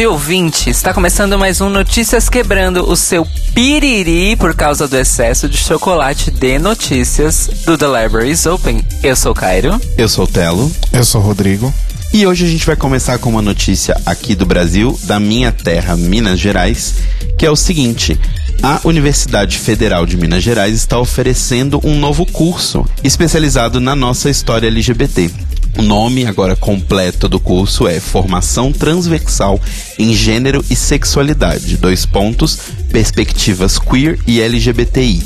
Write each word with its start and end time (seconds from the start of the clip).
dia, 0.00 0.10
ouvinte. 0.10 0.70
Está 0.70 0.94
começando 0.94 1.38
mais 1.38 1.60
um 1.60 1.68
Notícias 1.68 2.30
Quebrando 2.30 2.90
o 2.90 2.96
seu 2.96 3.26
piriri 3.52 4.34
por 4.34 4.54
causa 4.54 4.88
do 4.88 4.96
excesso 4.96 5.46
de 5.46 5.58
chocolate 5.58 6.30
de 6.30 6.58
notícias 6.58 7.50
do 7.66 7.76
The 7.76 7.84
Libraries 7.84 8.46
Open. 8.46 8.82
Eu 9.02 9.14
sou 9.14 9.32
o 9.32 9.34
Cairo. 9.34 9.78
Eu 9.98 10.08
sou 10.08 10.24
o 10.24 10.26
Telo. 10.26 10.72
Eu 10.90 11.04
sou 11.04 11.20
o 11.20 11.24
Rodrigo. 11.24 11.70
E 12.14 12.26
hoje 12.26 12.46
a 12.46 12.48
gente 12.48 12.64
vai 12.64 12.76
começar 12.76 13.18
com 13.18 13.28
uma 13.28 13.42
notícia 13.42 13.94
aqui 14.06 14.34
do 14.34 14.46
Brasil, 14.46 14.98
da 15.04 15.20
minha 15.20 15.52
terra, 15.52 15.94
Minas 15.98 16.40
Gerais, 16.40 16.94
que 17.38 17.44
é 17.44 17.50
o 17.50 17.56
seguinte: 17.56 18.18
a 18.62 18.80
Universidade 18.84 19.58
Federal 19.58 20.06
de 20.06 20.16
Minas 20.16 20.42
Gerais 20.42 20.76
está 20.76 20.98
oferecendo 20.98 21.78
um 21.84 21.98
novo 21.98 22.24
curso 22.24 22.86
especializado 23.04 23.78
na 23.80 23.94
nossa 23.94 24.30
história 24.30 24.66
LGBT. 24.66 25.30
O 25.78 25.82
nome 25.82 26.26
agora 26.26 26.56
completo 26.56 27.28
do 27.28 27.38
curso 27.40 27.86
é 27.86 28.00
Formação 28.00 28.72
Transversal 28.72 29.60
em 29.98 30.14
Gênero 30.14 30.64
e 30.68 30.76
Sexualidade. 30.76 31.76
Dois 31.76 32.04
pontos, 32.04 32.58
perspectivas 32.90 33.78
queer 33.78 34.18
e 34.26 34.40
LGBTI. 34.40 35.22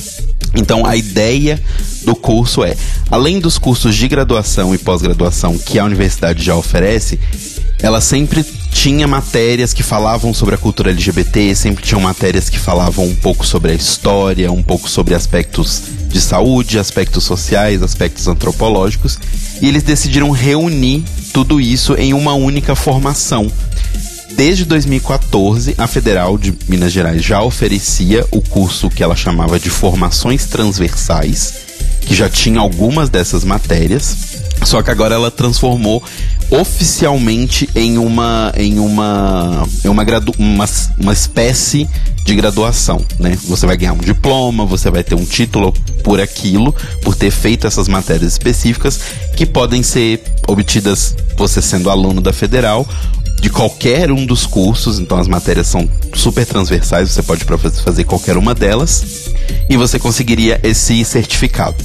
Então 0.54 0.86
a 0.86 0.96
ideia 0.96 1.60
do 2.04 2.14
curso 2.14 2.62
é, 2.62 2.76
além 3.10 3.40
dos 3.40 3.58
cursos 3.58 3.96
de 3.96 4.06
graduação 4.06 4.74
e 4.74 4.78
pós-graduação 4.78 5.58
que 5.58 5.78
a 5.78 5.84
universidade 5.84 6.44
já 6.44 6.54
oferece, 6.54 7.18
ela 7.80 8.00
sempre 8.00 8.44
tinha 8.70 9.06
matérias 9.06 9.72
que 9.72 9.82
falavam 9.82 10.32
sobre 10.32 10.54
a 10.54 10.58
cultura 10.58 10.90
LGBT, 10.90 11.54
sempre 11.54 11.84
tinham 11.84 12.00
matérias 12.00 12.48
que 12.48 12.58
falavam 12.58 13.04
um 13.04 13.14
pouco 13.14 13.46
sobre 13.46 13.72
a 13.72 13.74
história, 13.74 14.50
um 14.50 14.62
pouco 14.62 14.88
sobre 14.88 15.14
aspectos 15.14 15.82
de 16.08 16.20
saúde, 16.20 16.78
aspectos 16.78 17.24
sociais, 17.24 17.82
aspectos 17.82 18.26
antropológicos, 18.28 19.18
e 19.60 19.68
eles 19.68 19.82
decidiram 19.82 20.30
reunir 20.30 21.04
tudo 21.32 21.60
isso 21.60 21.94
em 21.94 22.14
uma 22.14 22.34
única 22.34 22.74
formação. 22.74 23.50
Desde 24.36 24.64
2014, 24.64 25.74
a 25.78 25.86
Federal 25.86 26.36
de 26.36 26.52
Minas 26.68 26.92
Gerais 26.92 27.22
já 27.22 27.40
oferecia 27.40 28.26
o 28.32 28.40
curso 28.40 28.90
que 28.90 29.02
ela 29.02 29.14
chamava 29.14 29.60
de 29.60 29.70
Formações 29.70 30.46
Transversais, 30.46 31.54
que 32.00 32.14
já 32.14 32.28
tinha 32.28 32.58
algumas 32.58 33.08
dessas 33.08 33.44
matérias, 33.44 34.33
só 34.62 34.82
que 34.82 34.90
agora 34.90 35.14
ela 35.14 35.30
transformou 35.30 36.02
oficialmente 36.50 37.68
em 37.74 37.98
uma 37.98 38.52
em 38.56 38.78
uma 38.78 39.66
uma, 39.84 40.04
gradu, 40.04 40.32
uma, 40.38 40.66
uma 40.98 41.12
espécie 41.12 41.88
de 42.24 42.34
graduação, 42.34 43.04
né? 43.18 43.36
Você 43.44 43.66
vai 43.66 43.76
ganhar 43.76 43.92
um 43.92 43.98
diploma, 43.98 44.64
você 44.64 44.90
vai 44.90 45.04
ter 45.04 45.14
um 45.14 45.24
título 45.24 45.72
por 46.02 46.20
aquilo, 46.20 46.74
por 47.02 47.14
ter 47.14 47.30
feito 47.30 47.66
essas 47.66 47.88
matérias 47.88 48.32
específicas 48.32 48.98
que 49.36 49.44
podem 49.44 49.82
ser 49.82 50.22
obtidas 50.48 51.14
você 51.36 51.60
sendo 51.60 51.90
aluno 51.90 52.20
da 52.20 52.32
federal 52.32 52.86
de 53.44 53.50
qualquer 53.50 54.10
um 54.10 54.24
dos 54.24 54.46
cursos, 54.46 54.98
então 54.98 55.18
as 55.18 55.28
matérias 55.28 55.66
são 55.66 55.86
super 56.14 56.46
transversais, 56.46 57.10
você 57.10 57.22
pode 57.22 57.44
fazer 57.44 58.04
qualquer 58.04 58.38
uma 58.38 58.54
delas 58.54 59.28
e 59.68 59.76
você 59.76 59.98
conseguiria 59.98 60.58
esse 60.62 61.04
certificado. 61.04 61.76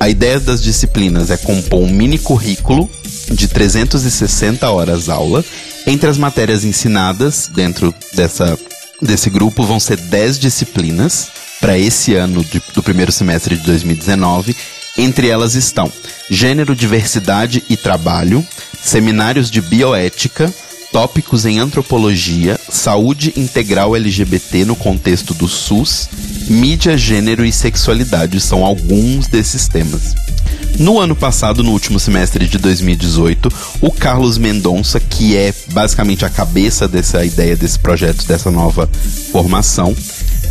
A 0.00 0.08
ideia 0.08 0.40
das 0.40 0.62
disciplinas 0.62 1.30
é 1.30 1.36
compor 1.36 1.80
um 1.80 1.90
mini 1.90 2.16
currículo 2.16 2.90
de 3.30 3.46
360 3.46 4.70
horas 4.70 5.10
aula. 5.10 5.44
Entre 5.86 6.08
as 6.08 6.16
matérias 6.16 6.64
ensinadas 6.64 7.50
dentro 7.54 7.94
dessa, 8.14 8.58
desse 9.02 9.28
grupo 9.28 9.62
vão 9.62 9.78
ser 9.78 9.98
10 9.98 10.38
disciplinas 10.38 11.28
para 11.60 11.76
esse 11.76 12.14
ano 12.14 12.42
de, 12.42 12.62
do 12.72 12.82
primeiro 12.82 13.12
semestre 13.12 13.58
de 13.58 13.62
2019. 13.62 14.56
Entre 14.96 15.28
elas 15.28 15.54
estão 15.54 15.92
Gênero, 16.30 16.74
Diversidade 16.74 17.62
e 17.68 17.76
Trabalho, 17.76 18.42
Seminários 18.82 19.50
de 19.50 19.60
Bioética, 19.60 20.50
tópicos 20.90 21.44
em 21.44 21.58
antropologia, 21.58 22.58
saúde 22.70 23.34
integral 23.36 23.94
LGBT 23.94 24.64
no 24.64 24.74
contexto 24.74 25.34
do 25.34 25.46
SUS, 25.46 26.08
mídia, 26.50 26.98
gênero 26.98 27.44
e 27.44 27.52
sexualidade 27.52 28.40
são 28.40 28.64
alguns 28.64 29.28
desses 29.28 29.68
temas. 29.68 30.14
No 30.78 30.98
ano 30.98 31.14
passado, 31.14 31.62
no 31.62 31.70
último 31.70 32.00
semestre 32.00 32.48
de 32.48 32.58
2018, 32.58 33.52
o 33.80 33.92
Carlos 33.92 34.36
Mendonça, 34.36 34.98
que 34.98 35.36
é 35.36 35.54
basicamente 35.72 36.24
a 36.24 36.28
cabeça 36.28 36.88
dessa 36.88 37.24
ideia 37.24 37.54
desse 37.54 37.78
projeto, 37.78 38.26
dessa 38.26 38.50
nova 38.50 38.88
formação, 39.30 39.94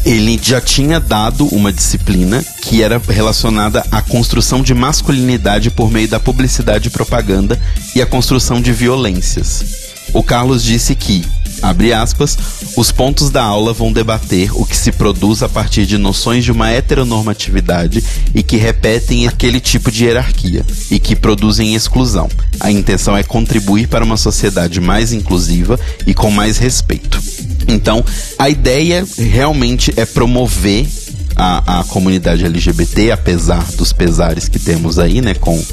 ele 0.05 0.39
já 0.41 0.61
tinha 0.61 0.99
dado 0.99 1.45
uma 1.47 1.73
disciplina 1.73 2.43
que 2.61 2.81
era 2.81 3.01
relacionada 3.09 3.83
à 3.91 4.01
construção 4.01 4.61
de 4.61 4.73
masculinidade 4.73 5.69
por 5.69 5.91
meio 5.91 6.07
da 6.07 6.19
publicidade 6.19 6.87
e 6.87 6.91
propaganda 6.91 7.59
e 7.93 8.01
a 8.01 8.05
construção 8.05 8.61
de 8.61 8.71
violências. 8.71 9.89
O 10.13 10.23
Carlos 10.23 10.63
disse 10.63 10.95
que, 10.95 11.23
abre 11.61 11.93
aspas, 11.93 12.37
os 12.75 12.91
pontos 12.91 13.29
da 13.29 13.43
aula 13.43 13.73
vão 13.73 13.91
debater 13.91 14.51
o 14.53 14.65
que 14.65 14.75
se 14.75 14.91
produz 14.91 15.43
a 15.43 15.49
partir 15.49 15.85
de 15.85 15.97
noções 15.97 16.43
de 16.43 16.51
uma 16.51 16.69
heteronormatividade 16.71 18.03
e 18.33 18.43
que 18.43 18.57
repetem 18.57 19.27
aquele 19.27 19.59
tipo 19.59 19.91
de 19.91 20.05
hierarquia 20.05 20.65
e 20.89 20.99
que 20.99 21.15
produzem 21.15 21.75
exclusão. 21.75 22.29
A 22.59 22.71
intenção 22.71 23.15
é 23.15 23.23
contribuir 23.23 23.87
para 23.87 24.03
uma 24.03 24.17
sociedade 24.17 24.79
mais 24.79 25.13
inclusiva 25.13 25.79
e 26.05 26.13
com 26.13 26.31
mais 26.31 26.57
respeito. 26.57 27.21
Então, 27.67 28.03
a 28.37 28.49
ideia 28.49 29.05
realmente 29.17 29.93
é 29.95 30.05
promover 30.05 30.87
a, 31.35 31.79
a 31.79 31.83
comunidade 31.85 32.43
LGBT, 32.43 33.11
apesar 33.11 33.63
dos 33.73 33.93
pesares 33.93 34.49
que 34.49 34.59
temos 34.59 34.99
aí, 34.99 35.21
né, 35.21 35.33
com 35.33 35.63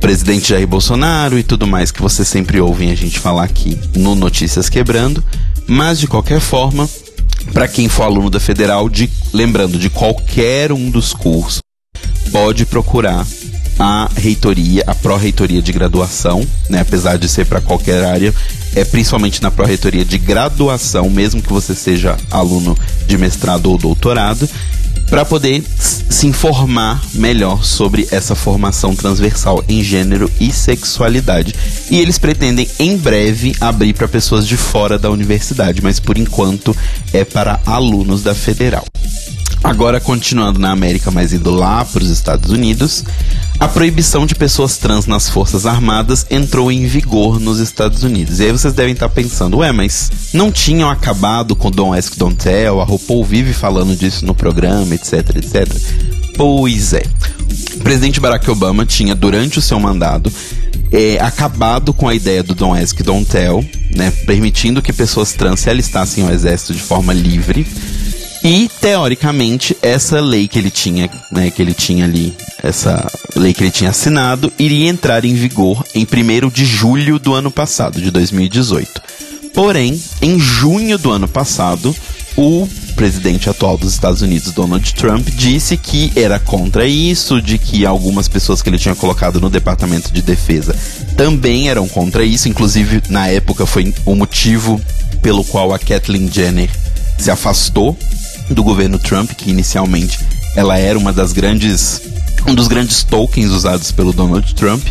presidente 0.00 0.50
Jair 0.50 0.66
Bolsonaro 0.66 1.38
e 1.38 1.42
tudo 1.42 1.66
mais 1.66 1.90
que 1.90 2.02
vocês 2.02 2.28
sempre 2.28 2.60
ouvem 2.60 2.90
a 2.90 2.94
gente 2.94 3.18
falar 3.18 3.44
aqui 3.44 3.78
no 3.94 4.14
Notícias 4.14 4.68
Quebrando. 4.68 5.22
Mas 5.66 5.98
de 5.98 6.06
qualquer 6.06 6.40
forma, 6.40 6.88
para 7.52 7.66
quem 7.66 7.88
for 7.88 8.04
aluno 8.04 8.30
da 8.30 8.38
Federal, 8.38 8.88
de, 8.88 9.10
lembrando 9.32 9.78
de 9.78 9.90
qualquer 9.90 10.72
um 10.72 10.90
dos 10.90 11.12
cursos, 11.12 11.60
pode 12.30 12.64
procurar 12.66 13.26
a 13.78 14.08
reitoria, 14.16 14.84
a 14.86 14.94
pró-reitoria 14.94 15.60
de 15.60 15.72
graduação, 15.72 16.46
né? 16.70 16.80
Apesar 16.80 17.18
de 17.18 17.28
ser 17.28 17.44
para 17.46 17.60
qualquer 17.60 18.04
área, 18.04 18.34
é 18.74 18.84
principalmente 18.84 19.42
na 19.42 19.50
pró-reitoria 19.50 20.04
de 20.04 20.18
graduação, 20.18 21.10
mesmo 21.10 21.42
que 21.42 21.52
você 21.52 21.74
seja 21.74 22.16
aluno 22.30 22.76
de 23.06 23.18
mestrado 23.18 23.70
ou 23.70 23.76
doutorado 23.76 24.48
para 25.08 25.24
poder 25.24 25.64
se 25.78 26.26
informar 26.26 27.02
melhor 27.14 27.64
sobre 27.64 28.06
essa 28.10 28.34
formação 28.34 28.94
transversal 28.94 29.64
em 29.68 29.82
gênero 29.82 30.30
e 30.40 30.52
sexualidade. 30.52 31.54
E 31.90 31.98
eles 31.98 32.18
pretendem 32.18 32.68
em 32.78 32.96
breve 32.96 33.54
abrir 33.60 33.92
para 33.92 34.08
pessoas 34.08 34.46
de 34.46 34.56
fora 34.56 34.98
da 34.98 35.10
universidade, 35.10 35.82
mas 35.82 36.00
por 36.00 36.16
enquanto 36.16 36.76
é 37.12 37.24
para 37.24 37.60
alunos 37.66 38.22
da 38.22 38.34
federal. 38.34 38.84
Agora, 39.66 39.98
continuando 39.98 40.60
na 40.60 40.70
América, 40.70 41.10
mas 41.10 41.32
indo 41.32 41.50
lá 41.50 41.84
para 41.84 42.00
os 42.00 42.08
Estados 42.08 42.52
Unidos, 42.52 43.04
a 43.58 43.66
proibição 43.66 44.24
de 44.24 44.32
pessoas 44.32 44.76
trans 44.76 45.06
nas 45.06 45.28
Forças 45.28 45.66
Armadas 45.66 46.24
entrou 46.30 46.70
em 46.70 46.86
vigor 46.86 47.40
nos 47.40 47.58
Estados 47.58 48.04
Unidos. 48.04 48.38
E 48.38 48.44
aí 48.44 48.52
vocês 48.52 48.72
devem 48.72 48.92
estar 48.92 49.08
pensando, 49.08 49.58
ué, 49.58 49.72
mas 49.72 50.30
não 50.32 50.52
tinham 50.52 50.88
acabado 50.88 51.56
com 51.56 51.68
Don't 51.68 51.98
Ask, 51.98 52.16
Don't 52.16 52.36
Tell? 52.36 52.80
A 52.80 52.84
RuPaul 52.84 53.24
vive 53.24 53.52
falando 53.52 53.96
disso 53.96 54.24
no 54.24 54.36
programa, 54.36 54.94
etc, 54.94 55.34
etc. 55.34 55.66
Pois 56.36 56.92
é. 56.92 57.02
O 57.74 57.80
presidente 57.80 58.20
Barack 58.20 58.48
Obama 58.48 58.86
tinha, 58.86 59.16
durante 59.16 59.58
o 59.58 59.62
seu 59.62 59.80
mandato, 59.80 60.32
é, 60.92 61.18
acabado 61.20 61.92
com 61.92 62.06
a 62.06 62.14
ideia 62.14 62.40
do 62.40 62.54
Don't 62.54 62.80
Ask, 62.80 63.02
Don't 63.02 63.26
Tell, 63.26 63.64
né, 63.96 64.12
permitindo 64.26 64.80
que 64.80 64.92
pessoas 64.92 65.32
trans 65.32 65.58
se 65.58 65.68
alistassem 65.68 66.22
ao 66.22 66.32
exército 66.32 66.72
de 66.72 66.80
forma 66.80 67.12
livre 67.12 67.66
e, 68.46 68.70
teoricamente, 68.80 69.76
essa 69.82 70.20
lei 70.20 70.46
que 70.46 70.56
ele 70.56 70.70
tinha, 70.70 71.10
né, 71.32 71.50
que 71.50 71.60
ele 71.60 71.74
tinha 71.74 72.04
ali, 72.04 72.32
essa 72.62 73.04
lei 73.34 73.52
que 73.52 73.64
ele 73.64 73.72
tinha 73.72 73.90
assinado, 73.90 74.52
iria 74.56 74.88
entrar 74.88 75.24
em 75.24 75.34
vigor 75.34 75.84
em 75.92 76.06
1 76.06 76.48
de 76.48 76.64
julho 76.64 77.18
do 77.18 77.34
ano 77.34 77.50
passado, 77.50 78.00
de 78.00 78.08
2018. 78.08 79.02
Porém, 79.52 80.00
em 80.22 80.38
junho 80.38 80.96
do 80.96 81.10
ano 81.10 81.26
passado, 81.26 81.92
o 82.36 82.68
presidente 82.94 83.50
atual 83.50 83.76
dos 83.76 83.94
Estados 83.94 84.22
Unidos, 84.22 84.52
Donald 84.52 84.94
Trump, 84.94 85.26
disse 85.30 85.76
que 85.76 86.12
era 86.14 86.38
contra 86.38 86.86
isso, 86.86 87.42
de 87.42 87.58
que 87.58 87.84
algumas 87.84 88.28
pessoas 88.28 88.62
que 88.62 88.70
ele 88.70 88.78
tinha 88.78 88.94
colocado 88.94 89.40
no 89.40 89.50
Departamento 89.50 90.12
de 90.12 90.22
Defesa 90.22 90.72
também 91.16 91.68
eram 91.68 91.88
contra 91.88 92.24
isso. 92.24 92.48
Inclusive, 92.48 93.02
na 93.08 93.26
época, 93.26 93.66
foi 93.66 93.92
o 94.04 94.14
motivo 94.14 94.80
pelo 95.20 95.42
qual 95.42 95.74
a 95.74 95.80
Kathleen 95.80 96.30
Jenner 96.32 96.70
se 97.18 97.28
afastou 97.28 97.98
do 98.50 98.62
governo 98.62 98.98
Trump, 98.98 99.32
que 99.32 99.50
inicialmente 99.50 100.18
ela 100.54 100.78
era 100.78 100.98
uma 100.98 101.12
das 101.12 101.32
grandes 101.32 102.02
um 102.46 102.54
dos 102.54 102.68
grandes 102.68 103.02
tokens 103.02 103.50
usados 103.50 103.90
pelo 103.90 104.12
Donald 104.12 104.54
Trump 104.54 104.82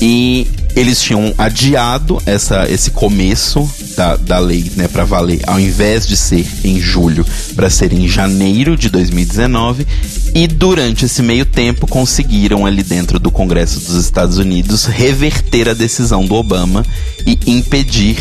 e 0.00 0.46
eles 0.76 1.00
tinham 1.00 1.32
adiado 1.38 2.20
essa, 2.26 2.68
esse 2.68 2.90
começo 2.90 3.68
da, 3.96 4.16
da 4.16 4.38
lei 4.38 4.70
né, 4.76 4.88
para 4.88 5.04
valer, 5.04 5.40
ao 5.46 5.60
invés 5.60 6.06
de 6.06 6.16
ser 6.16 6.44
em 6.64 6.80
julho, 6.80 7.24
para 7.54 7.70
ser 7.70 7.92
em 7.92 8.08
janeiro 8.08 8.76
de 8.76 8.88
2019. 8.88 9.86
E 10.34 10.48
durante 10.48 11.04
esse 11.04 11.22
meio 11.22 11.46
tempo 11.46 11.86
conseguiram 11.86 12.66
ali 12.66 12.82
dentro 12.82 13.20
do 13.20 13.30
Congresso 13.30 13.78
dos 13.78 13.94
Estados 13.94 14.36
Unidos 14.36 14.84
reverter 14.84 15.68
a 15.68 15.74
decisão 15.74 16.26
do 16.26 16.34
Obama 16.34 16.84
e 17.24 17.38
impedir 17.46 18.16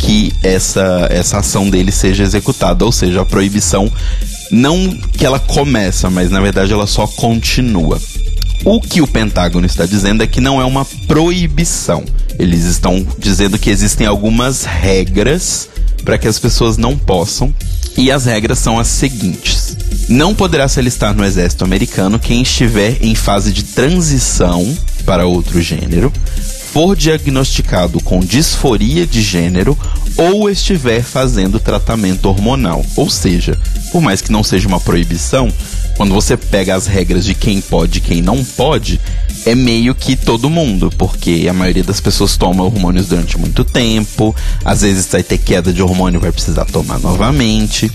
que 0.00 0.32
essa, 0.42 1.06
essa 1.10 1.38
ação 1.38 1.68
dele 1.68 1.92
seja 1.92 2.24
executada, 2.24 2.84
ou 2.84 2.90
seja, 2.90 3.20
a 3.20 3.26
proibição 3.26 3.92
não 4.50 4.88
que 5.12 5.24
ela 5.24 5.38
começa, 5.38 6.10
mas 6.10 6.30
na 6.30 6.40
verdade 6.40 6.72
ela 6.72 6.86
só 6.86 7.06
continua. 7.06 8.00
O 8.64 8.80
que 8.80 9.00
o 9.00 9.06
Pentágono 9.06 9.66
está 9.66 9.86
dizendo 9.86 10.22
é 10.22 10.26
que 10.26 10.40
não 10.40 10.60
é 10.60 10.64
uma 10.64 10.84
proibição. 11.06 12.04
Eles 12.38 12.64
estão 12.64 13.06
dizendo 13.18 13.58
que 13.58 13.70
existem 13.70 14.06
algumas 14.06 14.64
regras 14.64 15.68
para 16.04 16.18
que 16.18 16.26
as 16.26 16.38
pessoas 16.38 16.78
não 16.78 16.96
possam, 16.96 17.54
e 17.96 18.10
as 18.10 18.24
regras 18.24 18.58
são 18.58 18.78
as 18.78 18.88
seguintes: 18.88 19.76
não 20.08 20.34
poderá 20.34 20.66
se 20.66 20.80
alistar 20.80 21.14
no 21.14 21.24
exército 21.24 21.64
americano 21.64 22.18
quem 22.18 22.42
estiver 22.42 22.96
em 23.02 23.14
fase 23.14 23.52
de 23.52 23.64
transição 23.64 24.76
para 25.04 25.26
outro 25.26 25.60
gênero, 25.60 26.10
for 26.72 26.94
diagnosticado 26.94 28.00
com 28.00 28.20
disforia 28.20 29.04
de 29.04 29.20
gênero 29.22 29.76
ou 30.16 30.48
estiver 30.48 31.02
fazendo 31.02 31.58
tratamento 31.58 32.26
hormonal. 32.26 32.84
Ou 32.94 33.10
seja, 33.10 33.58
por 33.90 34.00
mais 34.00 34.20
que 34.20 34.30
não 34.30 34.44
seja 34.44 34.68
uma 34.68 34.78
proibição, 34.78 35.52
quando 35.96 36.14
você 36.14 36.36
pega 36.36 36.76
as 36.76 36.86
regras 36.86 37.24
de 37.24 37.34
quem 37.34 37.60
pode 37.60 37.98
e 37.98 38.00
quem 38.00 38.22
não 38.22 38.44
pode, 38.44 39.00
é 39.44 39.54
meio 39.54 39.94
que 39.94 40.14
todo 40.14 40.48
mundo, 40.48 40.92
porque 40.96 41.46
a 41.50 41.52
maioria 41.52 41.82
das 41.82 42.00
pessoas 42.00 42.36
toma 42.36 42.62
hormônios 42.62 43.08
durante 43.08 43.36
muito 43.36 43.64
tempo, 43.64 44.34
às 44.64 44.82
vezes 44.82 45.06
vai 45.06 45.22
ter 45.22 45.38
queda 45.38 45.72
de 45.72 45.82
hormônio, 45.82 46.20
vai 46.20 46.30
precisar 46.30 46.66
tomar 46.66 47.00
novamente. 47.00 47.90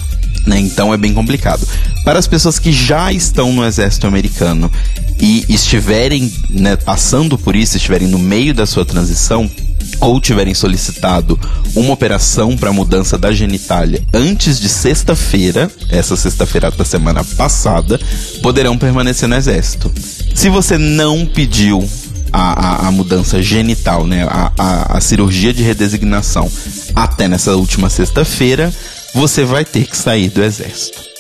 Né? 0.46 0.60
Então 0.60 0.94
é 0.94 0.98
bem 0.98 1.14
complicado. 1.14 1.66
Para 2.04 2.20
as 2.20 2.28
pessoas 2.28 2.60
que 2.60 2.72
já 2.72 3.12
estão 3.12 3.54
no 3.54 3.66
exército 3.66 4.06
americano 4.06 4.72
e 5.20 5.46
estiverem 5.50 6.32
né, 6.50 6.76
passando 6.76 7.38
por 7.38 7.56
isso, 7.56 7.78
estiverem 7.78 8.08
no 8.08 8.20
meio 8.20 8.54
da 8.54 8.66
sua 8.66 8.86
transição, 8.86 9.50
ou 10.00 10.20
tiverem 10.20 10.54
solicitado 10.54 11.40
uma 11.76 11.94
operação 11.94 12.58
para 12.58 12.74
mudança 12.74 13.18
da 13.18 13.32
genitália 13.32 14.04
antes 14.14 14.60
de 14.60 14.68
sexta-feira, 14.68 15.72
essa 15.90 16.16
sexta-feira 16.16 16.72
da 16.72 16.86
semana 16.86 17.24
passada, 17.24 18.00
poderão 18.42 18.78
permanecer 18.78 19.28
no 19.28 19.36
exército. 19.36 19.92
Se 20.34 20.50
você 20.50 20.78
não 20.78 21.26
pediu 21.26 21.88
a, 22.32 22.86
a, 22.86 22.88
a 22.88 22.92
mudança 22.92 23.42
genital, 23.42 24.06
né, 24.06 24.24
a, 24.24 24.52
a, 24.58 24.98
a 24.98 25.02
cirurgia 25.02 25.54
de 25.54 25.64
redesignação 25.64 26.52
até 26.96 27.28
nessa 27.28 27.56
última 27.56 27.90
sexta-feira, 27.90 28.74
você 29.14 29.46
vai 29.46 29.64
ter 29.64 29.88
que 29.88 29.98
sair 29.98 30.30
do 30.30 30.44
exército. 30.44 31.15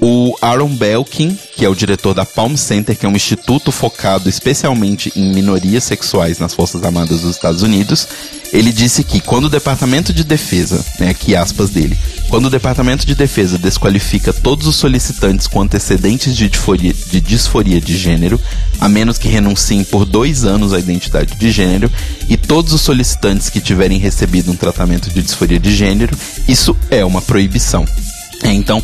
O 0.00 0.36
Aaron 0.42 0.74
Belkin, 0.74 1.38
que 1.56 1.64
é 1.64 1.68
o 1.68 1.74
diretor 1.74 2.14
da 2.14 2.26
Palm 2.26 2.56
Center, 2.56 2.96
que 2.96 3.06
é 3.06 3.08
um 3.08 3.14
instituto 3.14 3.70
focado 3.70 4.28
especialmente 4.28 5.12
em 5.14 5.32
minorias 5.32 5.84
sexuais 5.84 6.38
nas 6.38 6.52
Forças 6.52 6.82
Armadas 6.82 7.20
dos 7.20 7.30
Estados 7.30 7.62
Unidos, 7.62 8.08
ele 8.52 8.72
disse 8.72 9.02
que 9.02 9.20
quando 9.20 9.44
o 9.44 9.50
Departamento 9.50 10.12
de 10.12 10.24
Defesa, 10.24 10.84
né, 10.98 11.10
aqui 11.10 11.34
aspas 11.34 11.70
dele, 11.70 11.96
quando 12.28 12.46
o 12.46 12.50
Departamento 12.50 13.06
de 13.06 13.14
Defesa 13.14 13.56
desqualifica 13.56 14.32
todos 14.32 14.66
os 14.66 14.76
solicitantes 14.76 15.46
com 15.46 15.60
antecedentes 15.60 16.36
de 16.36 16.48
disforia, 16.48 16.92
de 16.92 17.20
disforia 17.20 17.80
de 17.80 17.96
gênero, 17.96 18.40
a 18.80 18.88
menos 18.88 19.18
que 19.18 19.28
renunciem 19.28 19.84
por 19.84 20.04
dois 20.04 20.44
anos 20.44 20.72
à 20.72 20.78
identidade 20.78 21.36
de 21.36 21.50
gênero, 21.50 21.90
e 22.28 22.36
todos 22.36 22.72
os 22.72 22.80
solicitantes 22.80 23.48
que 23.48 23.60
tiverem 23.60 23.98
recebido 23.98 24.50
um 24.50 24.56
tratamento 24.56 25.10
de 25.10 25.22
disforia 25.22 25.58
de 25.58 25.74
gênero, 25.74 26.16
isso 26.48 26.76
é 26.90 27.04
uma 27.04 27.22
proibição. 27.22 27.84
É, 28.42 28.52
então, 28.52 28.82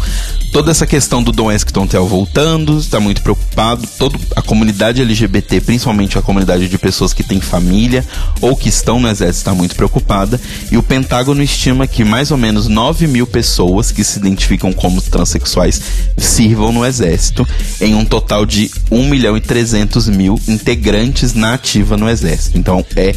toda 0.53 0.71
essa 0.71 0.87
questão 0.87 1.23
do 1.23 1.33
Dom 1.33 1.51
Eskton 1.51 1.87
voltando, 2.07 2.79
está 2.79 3.01
muito 3.01 3.23
preocupado. 3.23 3.87
Toda 3.99 4.19
a 4.37 4.43
comunidade 4.43 5.01
LGBT, 5.01 5.61
principalmente 5.61 6.19
a 6.19 6.23
comunidade 6.23 6.69
de 6.69 6.79
pessoas 6.79 7.13
que 7.13 7.23
têm 7.23 7.41
família 7.41 8.05
ou 8.41 8.57
que 8.57 8.69
estão 8.69 9.01
no 9.01 9.09
exército, 9.09 9.39
está 9.39 9.55
muito 9.55 9.75
preocupada. 9.75 10.41
E 10.71 10.77
o 10.77 10.83
Pentágono 10.83 11.43
estima 11.43 11.87
que 11.87 12.05
mais 12.05 12.31
ou 12.31 12.37
menos 12.37 12.69
9 12.69 13.07
mil 13.07 13.27
pessoas 13.27 13.91
que 13.91 14.05
se 14.05 14.19
identificam 14.19 14.73
como 14.73 15.01
transexuais 15.01 15.81
sirvam 16.17 16.73
no 16.73 16.85
exército, 16.85 17.47
em 17.81 17.95
um 17.95 18.05
total 18.05 18.45
de 18.45 18.71
1 18.91 19.09
milhão 19.09 19.37
e 19.37 19.41
300 19.41 20.09
mil 20.09 20.41
integrantes 20.49 21.35
na 21.35 21.55
ativa 21.55 21.97
no 21.97 22.09
exército. 22.09 22.59
Então 22.59 22.85
é 22.97 23.15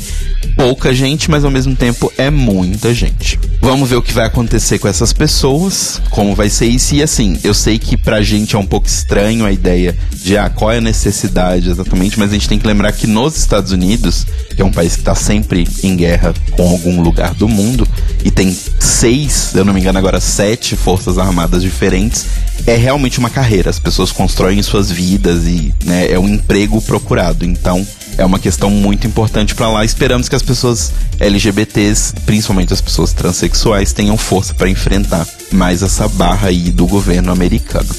pouca 0.55 0.93
gente, 0.93 1.29
mas 1.29 1.43
ao 1.43 1.51
mesmo 1.51 1.75
tempo 1.75 2.11
é 2.17 2.29
muita 2.29 2.93
gente. 2.93 3.39
Vamos 3.61 3.89
ver 3.89 3.95
o 3.95 4.01
que 4.01 4.13
vai 4.13 4.25
acontecer 4.25 4.79
com 4.79 4.87
essas 4.87 5.13
pessoas, 5.13 6.01
como 6.09 6.35
vai 6.35 6.49
ser 6.49 6.67
isso. 6.67 6.95
E 6.95 7.03
assim, 7.03 7.22
eu 7.43 7.53
sei 7.53 7.77
que 7.77 7.95
pra 7.95 8.21
gente 8.21 8.55
é 8.55 8.59
um 8.59 8.65
pouco 8.65 8.87
estranho 8.87 9.45
a 9.45 9.51
ideia 9.51 9.97
de 10.11 10.37
ah, 10.37 10.49
qual 10.49 10.71
é 10.71 10.77
a 10.77 10.81
necessidade 10.81 11.69
exatamente, 11.69 12.17
mas 12.17 12.29
a 12.29 12.33
gente 12.33 12.47
tem 12.47 12.59
que 12.59 12.67
lembrar 12.67 12.91
que 12.91 13.07
nos 13.07 13.37
Estados 13.37 13.71
Unidos, 13.71 14.25
que 14.55 14.61
é 14.61 14.65
um 14.65 14.71
país 14.71 14.93
que 14.93 15.01
está 15.01 15.15
sempre 15.15 15.67
em 15.83 15.95
guerra 15.95 16.33
com 16.51 16.69
algum 16.69 17.01
lugar 17.01 17.33
do 17.33 17.47
mundo, 17.47 17.87
e 18.23 18.31
tem 18.31 18.55
seis, 18.79 19.31
se 19.31 19.57
eu 19.57 19.65
não 19.65 19.73
me 19.73 19.79
engano 19.79 19.99
agora, 19.99 20.19
sete 20.19 20.75
forças 20.75 21.17
armadas 21.17 21.61
diferentes, 21.61 22.25
é 22.65 22.75
realmente 22.75 23.19
uma 23.19 23.29
carreira. 23.29 23.69
As 23.69 23.79
pessoas 23.79 24.11
constroem 24.11 24.61
suas 24.61 24.89
vidas 24.89 25.45
e 25.45 25.73
né, 25.83 26.11
é 26.11 26.17
um 26.17 26.27
emprego 26.27 26.81
procurado. 26.81 27.45
Então, 27.45 27.85
é 28.17 28.25
uma 28.25 28.39
questão 28.39 28.69
muito 28.69 29.07
importante 29.07 29.55
para 29.55 29.69
lá. 29.69 29.85
Esperamos 29.85 30.29
que 30.29 30.35
as 30.35 30.41
pessoas 30.41 30.91
LGBTs, 31.19 32.13
principalmente 32.25 32.73
as 32.73 32.81
pessoas 32.81 33.13
transexuais, 33.13 33.93
tenham 33.93 34.17
força 34.17 34.53
para 34.53 34.69
enfrentar 34.69 35.27
mais 35.51 35.81
essa 35.81 36.07
barra 36.07 36.49
aí 36.49 36.71
do 36.71 36.85
governo 36.85 37.31
americano. 37.31 37.89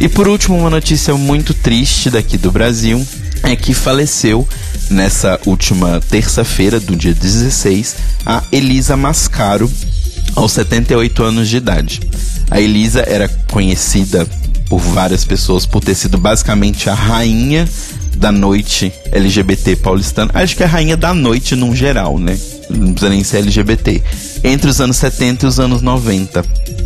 E 0.00 0.08
por 0.08 0.28
último, 0.28 0.58
uma 0.58 0.70
notícia 0.70 1.14
muito 1.14 1.54
triste 1.54 2.10
daqui 2.10 2.36
do 2.36 2.50
Brasil 2.50 3.04
é 3.42 3.56
que 3.56 3.74
faleceu 3.74 4.46
nessa 4.90 5.38
última 5.46 6.00
terça-feira, 6.00 6.78
do 6.78 6.94
dia 6.94 7.14
16, 7.14 7.96
a 8.24 8.42
Elisa 8.52 8.96
Mascaro, 8.96 9.70
aos 10.34 10.52
78 10.52 11.22
anos 11.22 11.48
de 11.48 11.56
idade. 11.56 12.00
A 12.50 12.60
Elisa 12.60 13.04
era 13.06 13.28
conhecida 13.50 14.26
por 14.68 14.80
várias 14.80 15.24
pessoas 15.24 15.66
por 15.66 15.82
ter 15.82 15.94
sido 15.94 16.16
basicamente 16.16 16.88
a 16.88 16.94
rainha 16.94 17.68
da 18.16 18.32
noite 18.32 18.92
LGBT 19.10 19.76
paulistana. 19.76 20.30
Acho 20.34 20.56
que 20.56 20.62
é 20.62 20.66
a 20.66 20.68
rainha 20.68 20.96
da 20.96 21.12
noite 21.12 21.56
num 21.56 21.74
geral, 21.74 22.18
né? 22.18 22.38
Não 22.70 22.92
precisa 22.92 23.10
nem 23.10 23.24
ser 23.24 23.38
LGBT. 23.38 24.02
Entre 24.44 24.70
os 24.70 24.80
anos 24.80 24.96
70 24.96 25.44
e 25.44 25.48
os 25.48 25.60
anos 25.60 25.82
90. 25.82 26.44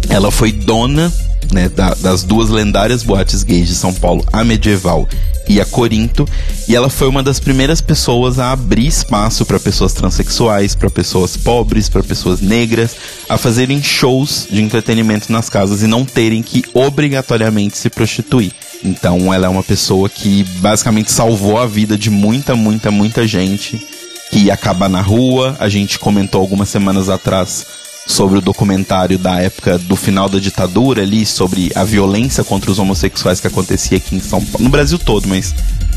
Ela 0.09 0.31
foi 0.31 0.53
dona 0.53 1.13
né, 1.53 1.69
da, 1.69 1.95
das 1.95 2.23
duas 2.23 2.49
lendárias 2.49 3.03
boates 3.03 3.43
gays 3.43 3.69
de 3.69 3.75
São 3.75 3.93
Paulo, 3.93 4.25
a 4.33 4.45
Medieval 4.45 5.09
e 5.49 5.61
a 5.61 5.65
Corinto, 5.65 6.27
e 6.69 6.75
ela 6.75 6.91
foi 6.91 7.07
uma 7.07 7.23
das 7.23 7.39
primeiras 7.39 7.81
pessoas 7.81 8.39
a 8.39 8.51
abrir 8.51 8.87
espaço 8.87 9.47
para 9.47 9.61
pessoas 9.61 9.93
transexuais, 9.93 10.75
para 10.75 10.91
pessoas 10.91 11.37
pobres, 11.37 11.89
para 11.89 12.03
pessoas 12.03 12.41
negras, 12.41 12.97
a 13.29 13.39
fazerem 13.39 13.81
shows 13.81 14.49
de 14.51 14.61
entretenimento 14.61 15.31
nas 15.31 15.49
casas 15.49 15.83
e 15.83 15.87
não 15.87 16.05
terem 16.05 16.43
que 16.43 16.65
obrigatoriamente 16.75 17.79
se 17.79 17.89
prostituir. 17.89 18.53
Então 18.85 19.33
ela 19.33 19.47
é 19.47 19.49
uma 19.49 19.63
pessoa 19.63 20.09
que 20.09 20.45
basicamente 20.59 21.11
salvou 21.11 21.59
a 21.59 21.67
vida 21.67 21.97
de 21.97 22.11
muita, 22.11 22.55
muita, 22.55 22.91
muita 22.91 23.27
gente 23.27 23.85
que 24.31 24.41
ia 24.41 24.55
acabar 24.55 24.89
na 24.89 25.01
rua. 25.01 25.57
A 25.59 25.69
gente 25.69 25.99
comentou 25.99 26.41
algumas 26.41 26.69
semanas 26.69 27.09
atrás 27.09 27.67
sobre 28.07 28.39
o 28.39 28.41
documentário 28.41 29.19
da 29.19 29.41
época 29.41 29.79
do 29.79 29.97
final 29.97 30.29
da 30.29 30.39
ditadura 30.39 31.03
ali, 31.03 31.27
sobre 31.27 31.73
a 31.75 31.83
violência 31.83 32.45
contra 32.45 32.71
os 32.71 32.79
homossexuais 32.79 33.41
que 33.41 33.49
acontecia 33.49 33.99
aqui 33.99 34.15
em 34.15 34.21
São 34.21 34.45
Paulo, 34.45 34.65
no 34.65 34.71
Brasil 34.71 34.99
todo, 34.99 35.27
mas 35.27 35.53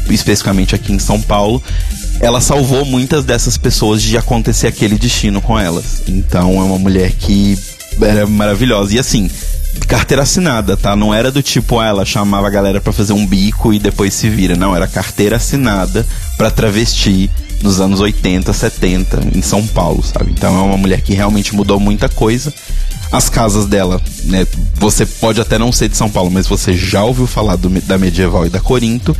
especificamente 0.09 0.73
aqui 0.73 0.91
em 0.91 0.99
São 0.99 1.21
Paulo. 1.21 1.61
Ela 2.19 2.41
salvou 2.41 2.83
muitas 2.83 3.23
dessas 3.23 3.57
pessoas 3.57 4.01
de 4.01 4.17
acontecer 4.17 4.67
aquele 4.67 4.97
destino 4.97 5.41
com 5.41 5.57
elas. 5.57 6.03
Então 6.07 6.59
é 6.59 6.63
uma 6.63 6.79
mulher 6.79 7.11
que 7.11 7.57
era 8.01 8.25
maravilhosa. 8.25 8.95
E 8.95 8.99
assim, 8.99 9.29
carteira 9.89 10.21
assinada, 10.21 10.77
tá? 10.77 10.95
Não 10.95 11.11
era 11.11 11.31
do 11.31 11.41
tipo, 11.41 11.79
ah, 11.79 11.87
ela 11.87 12.05
chamava 12.05 12.45
a 12.45 12.49
galera 12.51 12.79
para 12.79 12.93
fazer 12.93 13.11
um 13.11 13.25
bico 13.25 13.73
e 13.73 13.79
depois 13.79 14.13
se 14.13 14.29
vira. 14.29 14.55
Não, 14.55 14.75
era 14.75 14.87
carteira 14.87 15.37
assinada 15.37 16.05
para 16.37 16.51
travesti 16.51 17.29
nos 17.63 17.81
anos 17.81 17.99
80, 17.99 18.53
70 18.53 19.29
em 19.35 19.41
São 19.41 19.65
Paulo, 19.65 20.03
sabe? 20.03 20.31
Então 20.31 20.55
é 20.55 20.61
uma 20.61 20.77
mulher 20.77 21.01
que 21.01 21.15
realmente 21.15 21.55
mudou 21.55 21.79
muita 21.79 22.07
coisa. 22.07 22.53
As 23.11 23.27
casas 23.27 23.65
dela, 23.65 23.99
né? 24.25 24.45
Você 24.75 25.05
pode 25.05 25.41
até 25.41 25.57
não 25.57 25.71
ser 25.71 25.89
de 25.89 25.97
São 25.97 26.09
Paulo, 26.09 26.29
mas 26.29 26.45
você 26.45 26.73
já 26.73 27.03
ouviu 27.03 27.25
falar 27.25 27.55
do, 27.55 27.69
da 27.81 27.97
Medieval 27.97 28.45
e 28.45 28.49
da 28.49 28.59
Corinto. 28.59 29.17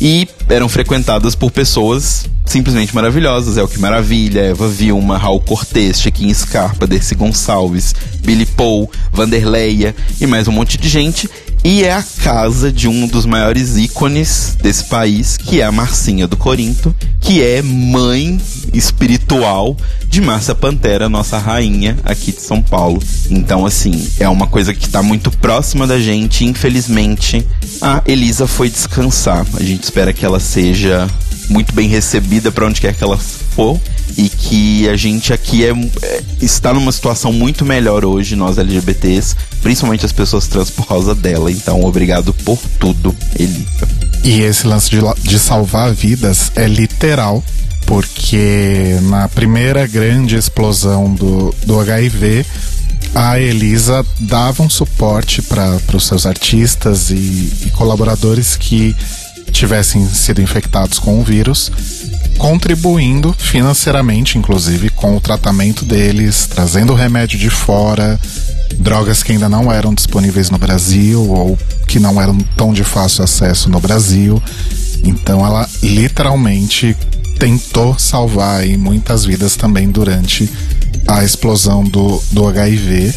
E 0.00 0.28
eram 0.48 0.68
frequentadas 0.68 1.34
por 1.34 1.50
pessoas 1.50 2.26
simplesmente 2.46 2.94
maravilhosas. 2.94 3.70
Que 3.70 3.80
Maravilha, 3.80 4.40
Eva 4.40 4.68
Vilma, 4.68 5.18
Raul 5.18 5.40
Cortez, 5.40 6.00
Chiquinho 6.00 6.34
Scarpa, 6.34 6.86
Dercy 6.86 7.14
Gonçalves, 7.14 7.94
Billy 8.20 8.46
Paul, 8.46 8.90
Vanderleia 9.12 9.94
e 10.20 10.26
mais 10.26 10.46
um 10.46 10.52
monte 10.52 10.78
de 10.78 10.88
gente. 10.88 11.28
E 11.64 11.84
é 11.84 11.92
a 11.92 12.02
casa 12.02 12.72
de 12.72 12.88
um 12.88 13.06
dos 13.06 13.24
maiores 13.24 13.76
ícones 13.76 14.56
desse 14.60 14.84
país, 14.84 15.36
que 15.36 15.60
é 15.60 15.64
a 15.64 15.70
Marcinha 15.70 16.26
do 16.26 16.36
Corinto, 16.36 16.94
que 17.20 17.40
é 17.40 17.62
mãe 17.62 18.40
espiritual 18.74 19.76
de 20.08 20.20
Márcia 20.20 20.56
Pantera, 20.56 21.08
nossa 21.08 21.38
rainha 21.38 21.96
aqui 22.04 22.32
de 22.32 22.40
São 22.40 22.60
Paulo. 22.60 23.00
Então, 23.30 23.64
assim, 23.64 24.08
é 24.18 24.28
uma 24.28 24.48
coisa 24.48 24.74
que 24.74 24.86
está 24.86 25.04
muito 25.04 25.30
próxima 25.30 25.86
da 25.86 26.00
gente. 26.00 26.44
Infelizmente, 26.44 27.46
a 27.80 28.02
Elisa 28.06 28.48
foi 28.48 28.68
descansar. 28.68 29.46
A 29.54 29.62
gente 29.62 29.84
espera 29.84 30.12
que 30.12 30.26
ela 30.26 30.40
seja 30.40 31.08
muito 31.48 31.74
bem 31.74 31.88
recebida 31.88 32.50
para 32.50 32.66
onde 32.66 32.80
quer 32.80 32.94
que 32.94 33.02
ela 33.02 33.18
for 33.18 33.80
e 34.16 34.28
que 34.28 34.88
a 34.88 34.96
gente 34.96 35.32
aqui 35.32 35.64
é, 35.64 35.70
é, 35.70 36.22
está 36.40 36.72
numa 36.72 36.92
situação 36.92 37.32
muito 37.32 37.64
melhor 37.64 38.04
hoje, 38.04 38.36
nós 38.36 38.58
LGBTs, 38.58 39.36
principalmente 39.62 40.04
as 40.04 40.12
pessoas 40.12 40.46
trans 40.46 40.70
por 40.70 40.86
causa 40.86 41.14
dela. 41.14 41.50
Então, 41.50 41.82
obrigado 41.84 42.32
por 42.34 42.58
tudo, 42.78 43.14
Elita. 43.38 43.88
E 44.24 44.40
esse 44.42 44.66
lance 44.66 44.90
de, 44.90 44.98
de 45.22 45.38
salvar 45.38 45.92
vidas 45.92 46.52
é 46.54 46.66
literal, 46.66 47.42
porque 47.86 48.98
na 49.02 49.28
primeira 49.28 49.86
grande 49.86 50.36
explosão 50.36 51.12
do, 51.14 51.54
do 51.66 51.80
HIV, 51.80 52.44
a 53.14 53.38
Elisa 53.38 54.04
dava 54.20 54.62
um 54.62 54.70
suporte 54.70 55.42
para 55.42 55.78
os 55.92 56.06
seus 56.06 56.24
artistas 56.24 57.10
e, 57.10 57.14
e 57.66 57.70
colaboradores 57.74 58.56
que 58.56 58.96
tivessem 59.52 60.08
sido 60.08 60.40
infectados 60.40 60.98
com 60.98 61.20
o 61.20 61.22
vírus, 61.22 61.70
contribuindo 62.38 63.32
financeiramente, 63.38 64.38
inclusive, 64.38 64.90
com 64.90 65.16
o 65.16 65.20
tratamento 65.20 65.84
deles, 65.84 66.46
trazendo 66.46 66.94
remédio 66.94 67.38
de 67.38 67.50
fora, 67.50 68.18
drogas 68.78 69.22
que 69.22 69.32
ainda 69.32 69.48
não 69.48 69.70
eram 69.70 69.94
disponíveis 69.94 70.50
no 70.50 70.58
Brasil 70.58 71.30
ou 71.30 71.58
que 71.86 72.00
não 72.00 72.20
eram 72.20 72.36
tão 72.56 72.72
de 72.72 72.82
fácil 72.82 73.22
acesso 73.22 73.68
no 73.68 73.78
Brasil. 73.78 74.42
Então 75.04 75.44
ela 75.44 75.68
literalmente 75.82 76.96
tentou 77.38 77.98
salvar 77.98 78.60
aí 78.60 78.76
muitas 78.76 79.24
vidas 79.24 79.56
também 79.56 79.90
durante 79.90 80.48
a 81.06 81.24
explosão 81.24 81.84
do, 81.84 82.22
do 82.30 82.46
HIV. 82.46 83.12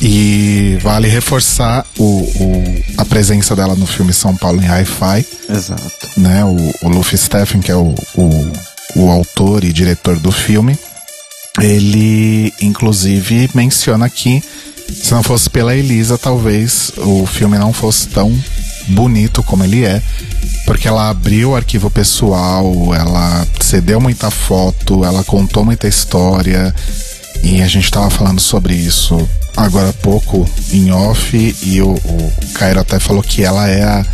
E 0.00 0.78
vale 0.82 1.08
reforçar 1.08 1.84
o, 1.98 2.04
o, 2.04 2.84
a 2.96 3.04
presença 3.04 3.54
dela 3.54 3.74
no 3.74 3.86
filme 3.86 4.12
São 4.12 4.34
Paulo 4.34 4.62
em 4.62 4.66
Hi-Fi. 4.66 5.26
Exato. 5.48 6.08
Né, 6.16 6.42
o, 6.44 6.86
o 6.86 6.88
Luffy 6.88 7.18
Steffen, 7.18 7.60
que 7.60 7.70
é 7.70 7.76
o, 7.76 7.94
o, 8.14 8.52
o 8.96 9.10
autor 9.10 9.62
e 9.62 9.72
diretor 9.72 10.18
do 10.18 10.32
filme, 10.32 10.78
ele 11.60 12.52
inclusive 12.62 13.50
menciona 13.54 14.08
que 14.08 14.42
se 14.90 15.12
não 15.12 15.22
fosse 15.22 15.48
pela 15.48 15.76
Elisa, 15.76 16.18
talvez 16.18 16.92
o 16.96 17.26
filme 17.26 17.58
não 17.58 17.72
fosse 17.72 18.08
tão 18.08 18.36
bonito 18.88 19.42
como 19.42 19.62
ele 19.62 19.84
é, 19.84 20.02
porque 20.66 20.88
ela 20.88 21.08
abriu 21.08 21.50
o 21.50 21.56
arquivo 21.56 21.90
pessoal, 21.90 22.94
ela 22.94 23.46
cedeu 23.60 24.00
muita 24.00 24.30
foto, 24.30 25.04
ela 25.04 25.22
contou 25.22 25.64
muita 25.64 25.86
história, 25.86 26.74
e 27.42 27.62
a 27.62 27.66
gente 27.66 27.84
estava 27.84 28.10
falando 28.10 28.40
sobre 28.40 28.74
isso 28.74 29.28
agora 29.56 29.90
há 29.90 29.92
pouco 29.92 30.48
em 30.72 30.90
off, 30.90 31.56
e 31.62 31.80
o, 31.80 31.92
o 31.92 32.32
Cairo 32.54 32.80
até 32.80 32.98
falou 32.98 33.22
que 33.22 33.42
ela 33.42 33.68
é 33.68 33.82
a, 33.82 34.04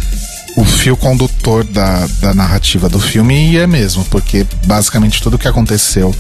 o 0.57 0.65
fio 0.65 0.97
condutor 0.97 1.65
da, 1.65 2.07
da 2.21 2.35
narrativa 2.35 2.89
do 2.89 3.01
filme, 3.01 3.53
e 3.53 3.59
é 3.59 3.67
mesmo, 3.67 4.05
porque 4.07 4.47
basicamente 4.67 5.23
tudo 5.23 5.39
que 5.39 5.49
aconteceu 5.49 6.15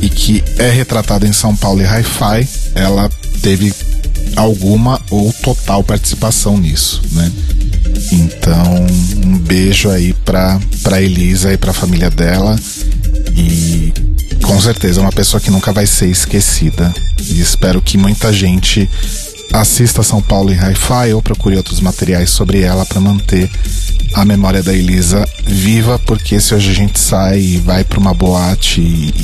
e 0.00 0.08
que 0.08 0.42
é 0.58 0.70
retratado 0.70 1.26
em 1.26 1.32
São 1.32 1.54
Paulo 1.54 1.80
e 1.80 1.84
Hi-Fi, 1.84 2.48
ela 2.74 3.08
teve 3.40 3.72
alguma 4.36 5.00
ou 5.10 5.32
total 5.32 5.84
participação 5.84 6.58
nisso, 6.58 7.02
né? 7.12 7.30
Então, 8.10 8.86
um 9.24 9.38
beijo 9.38 9.88
aí 9.90 10.12
pra, 10.12 10.60
pra 10.82 11.00
Elisa 11.00 11.52
e 11.52 11.56
pra 11.56 11.72
família 11.72 12.10
dela. 12.10 12.58
E 13.36 13.92
com 14.42 14.60
certeza 14.60 15.00
é 15.00 15.02
uma 15.02 15.12
pessoa 15.12 15.40
que 15.40 15.50
nunca 15.50 15.72
vai 15.72 15.86
ser 15.86 16.08
esquecida. 16.08 16.92
E 17.18 17.40
espero 17.40 17.80
que 17.80 17.96
muita 17.96 18.32
gente 18.32 18.88
assista 19.52 20.02
São 20.02 20.22
Paulo 20.22 20.52
em 20.52 20.56
Hi-Fi 20.56 21.12
ou 21.12 21.22
procure 21.22 21.56
outros 21.56 21.80
materiais 21.80 22.30
sobre 22.30 22.60
ela 22.60 22.86
para 22.86 23.00
manter 23.00 23.50
a 24.14 24.24
memória 24.24 24.62
da 24.62 24.72
Elisa 24.72 25.26
viva, 25.46 25.98
porque 26.00 26.40
se 26.40 26.54
hoje 26.54 26.70
a 26.70 26.74
gente 26.74 26.98
sai 26.98 27.40
e 27.40 27.56
vai 27.58 27.84
para 27.84 27.98
uma 27.98 28.14
boate 28.14 28.80
e, 28.80 29.14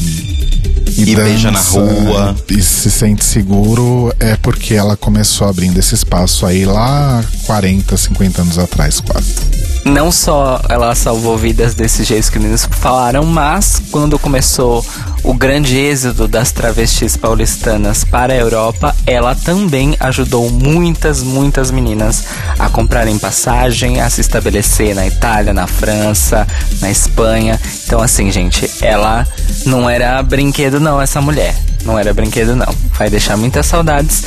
e, 0.96 1.02
e 1.02 1.14
dança, 1.14 1.28
beija 1.28 1.50
na 1.50 1.60
rua 1.60 2.36
e 2.48 2.62
se 2.62 2.90
sente 2.90 3.24
seguro, 3.24 4.12
é 4.18 4.36
porque 4.36 4.74
ela 4.74 4.96
começou 4.96 5.46
abrindo 5.46 5.78
esse 5.78 5.94
espaço 5.94 6.46
aí 6.46 6.64
lá 6.64 7.22
40, 7.46 7.96
50 7.96 8.42
anos 8.42 8.58
atrás, 8.58 9.00
quase 9.00 9.57
não 9.88 10.12
só 10.12 10.60
ela 10.68 10.94
salvou 10.94 11.36
vidas 11.36 11.74
desse 11.74 12.04
jeito 12.04 12.30
que 12.30 12.36
os 12.36 12.42
meninos 12.42 12.68
falaram, 12.70 13.24
mas 13.24 13.82
quando 13.90 14.18
começou 14.18 14.84
o 15.22 15.34
grande 15.34 15.76
êxodo 15.76 16.26
das 16.28 16.52
travestis 16.52 17.16
paulistanas 17.16 18.04
para 18.04 18.32
a 18.32 18.36
Europa, 18.36 18.94
ela 19.06 19.34
também 19.34 19.96
ajudou 20.00 20.50
muitas, 20.50 21.22
muitas 21.22 21.70
meninas 21.70 22.24
a 22.58 22.68
comprarem 22.68 23.18
passagem, 23.18 24.00
a 24.00 24.08
se 24.08 24.20
estabelecer 24.20 24.94
na 24.94 25.06
Itália, 25.06 25.52
na 25.52 25.66
França, 25.66 26.46
na 26.80 26.90
Espanha. 26.90 27.60
Então, 27.84 28.00
assim, 28.00 28.30
gente, 28.30 28.70
ela 28.80 29.26
não 29.66 29.88
era 29.88 30.22
brinquedo, 30.22 30.80
não, 30.80 31.00
essa 31.00 31.20
mulher. 31.20 31.54
Não 31.84 31.98
era 31.98 32.12
brinquedo, 32.12 32.56
não. 32.56 32.74
Vai 32.98 33.08
deixar 33.08 33.36
muitas 33.36 33.66
saudades. 33.66 34.24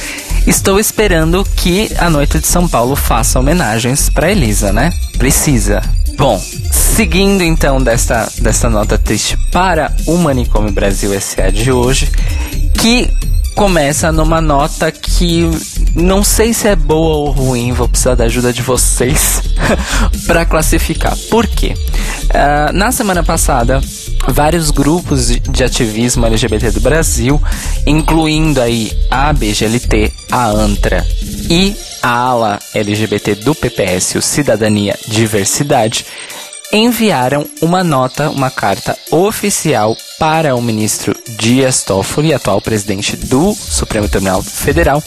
Estou 0.47 0.79
esperando 0.79 1.45
que 1.55 1.91
a 1.97 2.09
Noite 2.09 2.39
de 2.39 2.47
São 2.47 2.67
Paulo 2.67 2.95
faça 2.95 3.39
homenagens 3.39 4.09
para 4.09 4.31
Elisa, 4.31 4.73
né? 4.73 4.91
Precisa. 5.17 5.81
Bom, 6.17 6.41
seguindo 6.91 7.41
então 7.41 7.81
desta, 7.81 8.29
desta 8.39 8.69
nota 8.69 8.97
triste 8.97 9.37
para 9.51 9.91
o 10.05 10.17
Manicômio 10.17 10.71
Brasil 10.71 11.13
S.A. 11.13 11.49
de 11.49 11.71
hoje, 11.71 12.09
que 12.77 13.09
começa 13.55 14.11
numa 14.11 14.41
nota 14.41 14.91
que 14.91 15.49
não 15.95 16.23
sei 16.23 16.53
se 16.53 16.67
é 16.67 16.75
boa 16.75 17.15
ou 17.15 17.31
ruim, 17.31 17.71
vou 17.71 17.87
precisar 17.87 18.15
da 18.15 18.25
ajuda 18.25 18.51
de 18.51 18.61
vocês 18.61 19.41
para 20.27 20.45
classificar. 20.45 21.15
Por 21.29 21.47
quê? 21.47 21.73
Uh, 22.25 22.73
na 22.73 22.91
semana 22.91 23.23
passada, 23.23 23.81
vários 24.27 24.69
grupos 24.69 25.27
de 25.27 25.63
ativismo 25.63 26.25
LGBT 26.25 26.71
do 26.71 26.81
Brasil, 26.81 27.41
incluindo 27.87 28.61
aí 28.61 28.91
a 29.09 29.31
BGLT, 29.31 30.11
a 30.29 30.47
ANTRA 30.47 31.05
e 31.49 31.75
a 32.03 32.09
ala 32.09 32.59
LGBT 32.73 33.35
do 33.35 33.55
PPS, 33.55 34.15
o 34.15 34.21
Cidadania 34.21 34.97
Diversidade, 35.07 36.05
enviaram 36.71 37.45
uma 37.61 37.83
nota, 37.83 38.29
uma 38.29 38.49
carta 38.49 38.97
oficial 39.11 39.95
para 40.17 40.55
o 40.55 40.61
ministro 40.61 41.15
Dias 41.37 41.83
Toffoli, 41.83 42.33
atual 42.33 42.61
presidente 42.61 43.17
do 43.17 43.53
Supremo 43.53 44.07
Tribunal 44.07 44.41
Federal, 44.41 45.03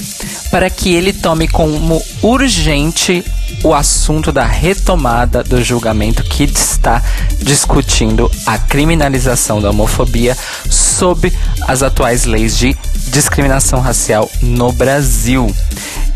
para 0.51 0.69
que 0.69 0.93
ele 0.93 1.13
tome 1.13 1.49
como 1.49 2.03
urgente 2.23 3.25
o 3.63 3.73
assunto 3.73 4.33
da 4.33 4.45
retomada 4.45 5.43
do 5.43 5.63
julgamento 5.63 6.23
que 6.25 6.45
está 6.45 7.03
discutindo 7.39 8.31
a 8.47 8.59
criminalização 8.59 9.61
da 9.61 9.71
homofobia 9.71 10.37
sob 10.69 11.33
as 11.67 11.83
atuais 11.83 12.25
leis 12.25 12.59
de 12.59 12.77
discriminação 13.11 13.81
racial 13.81 14.31
no 14.41 14.73
Brasil. 14.73 15.55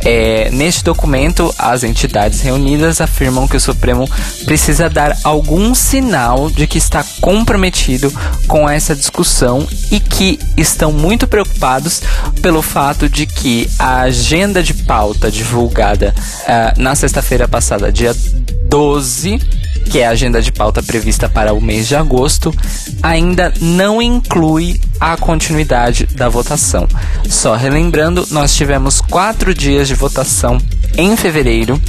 É, 0.05 0.49
neste 0.53 0.85
documento, 0.85 1.53
as 1.59 1.83
entidades 1.83 2.41
reunidas 2.41 3.01
afirmam 3.01 3.49
que 3.49 3.57
o 3.57 3.61
Supremo 3.61 4.09
precisa 4.45 4.89
dar 4.89 5.17
algum 5.25 5.75
sinal 5.75 6.49
de 6.51 6.67
que 6.67 6.79
está 6.79 7.05
comprometido 7.21 8.13
com 8.47 8.69
essa 8.69 8.95
discussão 8.95 9.67
e 9.91 9.99
que 9.99 10.39
estão 10.57 10.93
muito 10.93 11.27
preocupados 11.27 12.01
pelo 12.41 12.63
fato 12.63 13.09
de 13.09 13.27
que 13.27 13.69
a 13.79 14.03
agenda 14.03 14.63
de 14.63 14.73
pauta 14.73 15.31
divulgada 15.31 16.15
uh, 16.43 16.81
na 16.81 16.95
sexta-feira 16.95 17.49
passada, 17.49 17.91
dia 17.91 18.15
12, 18.69 19.41
que 19.89 19.99
é 20.01 20.07
a 20.07 20.11
agenda 20.11 20.43
de 20.43 20.53
pauta 20.53 20.83
prevista 20.83 21.29
para 21.29 21.53
o 21.53 21.61
mês 21.61 21.89
de 21.89 21.97
agosto, 21.97 22.55
ainda 23.03 23.53
não 23.61 24.03
inclui 24.03 24.81
a 25.01 25.17
continuidade 25.17 26.07
da 26.07 26.29
votação. 26.29 26.87
Só 27.29 27.55
relembrando, 27.55 28.27
nós 28.31 28.55
tivemos 28.55 29.01
quatro 29.01 29.55
dias 29.55 29.89
de 29.89 29.95
votação 29.95 30.59
em 30.97 31.17
fevereiro, 31.17 31.81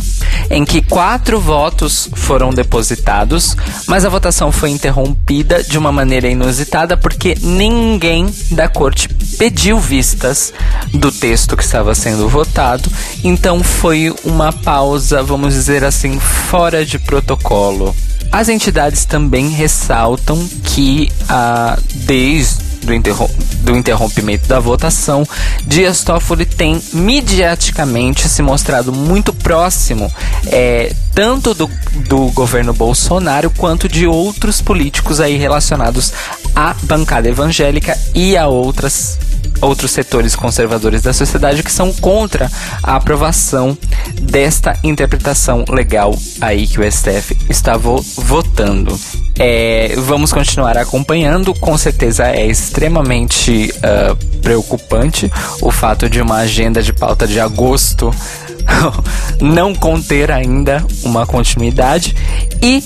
em 0.49 0.65
que 0.65 0.81
quatro 0.81 1.39
votos 1.39 2.09
foram 2.13 2.51
depositados, 2.51 3.55
mas 3.87 4.05
a 4.05 4.09
votação 4.09 4.51
foi 4.51 4.69
interrompida 4.69 5.63
de 5.63 5.77
uma 5.77 5.91
maneira 5.91 6.27
inusitada 6.27 6.97
porque 6.97 7.35
ninguém 7.41 8.33
da 8.51 8.67
corte 8.67 9.07
pediu 9.37 9.79
vistas 9.79 10.53
do 10.93 11.11
texto 11.11 11.55
que 11.55 11.63
estava 11.63 11.93
sendo 11.95 12.27
votado, 12.27 12.89
então 13.23 13.63
foi 13.63 14.13
uma 14.23 14.51
pausa, 14.51 15.23
vamos 15.23 15.53
dizer 15.53 15.83
assim, 15.83 16.19
fora 16.19 16.85
de 16.85 16.99
protocolo. 16.99 17.95
As 18.31 18.47
entidades 18.47 19.05
também 19.05 19.49
ressaltam 19.49 20.47
que 20.63 21.11
ah, 21.27 21.79
desde 22.05 22.68
do, 22.81 22.93
interrom 22.93 23.29
do 23.61 23.75
interrompimento 23.75 24.47
da 24.47 24.59
votação, 24.59 25.25
Dias 25.65 26.03
Toffoli 26.03 26.45
tem 26.45 26.81
mediaticamente 26.93 28.27
se 28.27 28.41
mostrado 28.41 28.91
muito 28.91 29.33
próximo 29.33 30.11
é, 30.47 30.93
tanto 31.13 31.53
do, 31.53 31.69
do 32.07 32.27
governo 32.31 32.73
Bolsonaro 32.73 33.49
quanto 33.49 33.87
de 33.87 34.07
outros 34.07 34.61
políticos 34.61 35.19
aí 35.19 35.37
relacionados 35.37 36.13
à 36.55 36.73
bancada 36.83 37.27
evangélica 37.27 37.97
e 38.15 38.37
a 38.37 38.47
outras 38.47 39.17
outros 39.61 39.91
setores 39.91 40.35
conservadores 40.35 41.01
da 41.01 41.13
sociedade 41.13 41.63
que 41.63 41.71
são 41.71 41.91
contra 41.93 42.49
a 42.81 42.95
aprovação 42.95 43.77
desta 44.21 44.77
interpretação 44.83 45.65
legal 45.69 46.17
aí 46.39 46.65
que 46.67 46.79
o 46.79 46.91
STF 46.91 47.37
está 47.49 47.75
vo 47.75 48.01
votando. 48.15 48.97
É, 49.39 49.95
vamos 49.97 50.33
continuar 50.33 50.77
acompanhando. 50.77 51.53
Com 51.55 51.77
certeza 51.77 52.27
é 52.27 52.45
extremamente 52.45 53.73
uh, 53.77 54.15
preocupante 54.41 55.31
o 55.61 55.71
fato 55.71 56.09
de 56.09 56.21
uma 56.21 56.37
agenda 56.39 56.83
de 56.83 56.91
pauta 56.91 57.25
de 57.25 57.39
agosto 57.39 58.13
não 59.41 59.73
conter 59.73 60.29
ainda 60.31 60.85
uma 61.03 61.25
continuidade 61.25 62.15
e 62.61 62.83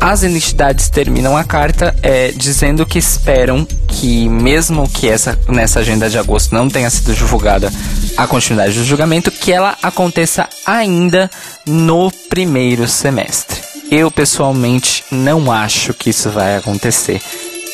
as 0.00 0.22
entidades 0.22 0.88
terminam 0.88 1.36
a 1.36 1.42
carta 1.42 1.94
é, 2.02 2.30
dizendo 2.32 2.84
que 2.84 2.98
esperam 2.98 3.66
que, 3.88 4.28
mesmo 4.28 4.88
que 4.88 5.08
essa, 5.08 5.38
nessa 5.48 5.80
agenda 5.80 6.10
de 6.10 6.18
agosto 6.18 6.54
não 6.54 6.68
tenha 6.68 6.90
sido 6.90 7.14
divulgada 7.14 7.72
a 8.16 8.26
continuidade 8.26 8.78
do 8.78 8.84
julgamento, 8.84 9.30
que 9.30 9.52
ela 9.52 9.76
aconteça 9.82 10.48
ainda 10.66 11.30
no 11.66 12.10
primeiro 12.28 12.86
semestre. 12.86 13.75
Eu 13.90 14.10
pessoalmente 14.10 15.04
não 15.10 15.50
acho 15.50 15.94
que 15.94 16.10
isso 16.10 16.30
vai 16.30 16.56
acontecer 16.56 17.20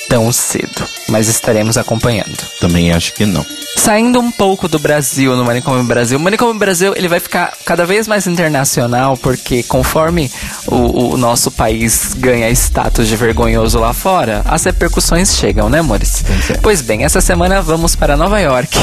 tão 0.08 0.30
cedo, 0.30 0.86
mas 1.08 1.26
estaremos 1.28 1.78
acompanhando. 1.78 2.36
Também 2.60 2.92
acho 2.92 3.14
que 3.14 3.24
não. 3.24 3.44
Saindo 3.78 4.20
um 4.20 4.30
pouco 4.30 4.68
do 4.68 4.78
Brasil, 4.78 5.34
no 5.34 5.44
Manicômio 5.44 5.82
Brasil, 5.84 6.18
o 6.18 6.20
Manicômio 6.20 6.54
Brasil 6.54 6.92
ele 6.94 7.08
vai 7.08 7.18
ficar 7.18 7.56
cada 7.64 7.86
vez 7.86 8.06
mais 8.06 8.26
internacional, 8.26 9.16
porque 9.16 9.62
conforme 9.62 10.30
o, 10.66 11.14
o 11.14 11.16
nosso 11.16 11.50
país 11.50 12.12
ganha 12.14 12.50
status 12.50 13.08
de 13.08 13.16
vergonhoso 13.16 13.78
lá 13.80 13.94
fora, 13.94 14.42
as 14.44 14.62
repercussões 14.64 15.34
chegam, 15.34 15.70
né, 15.70 15.78
amores? 15.78 16.22
Pois 16.60 16.82
bem, 16.82 17.04
essa 17.04 17.22
semana 17.22 17.62
vamos 17.62 17.96
para 17.96 18.16
Nova 18.16 18.38
York, 18.38 18.78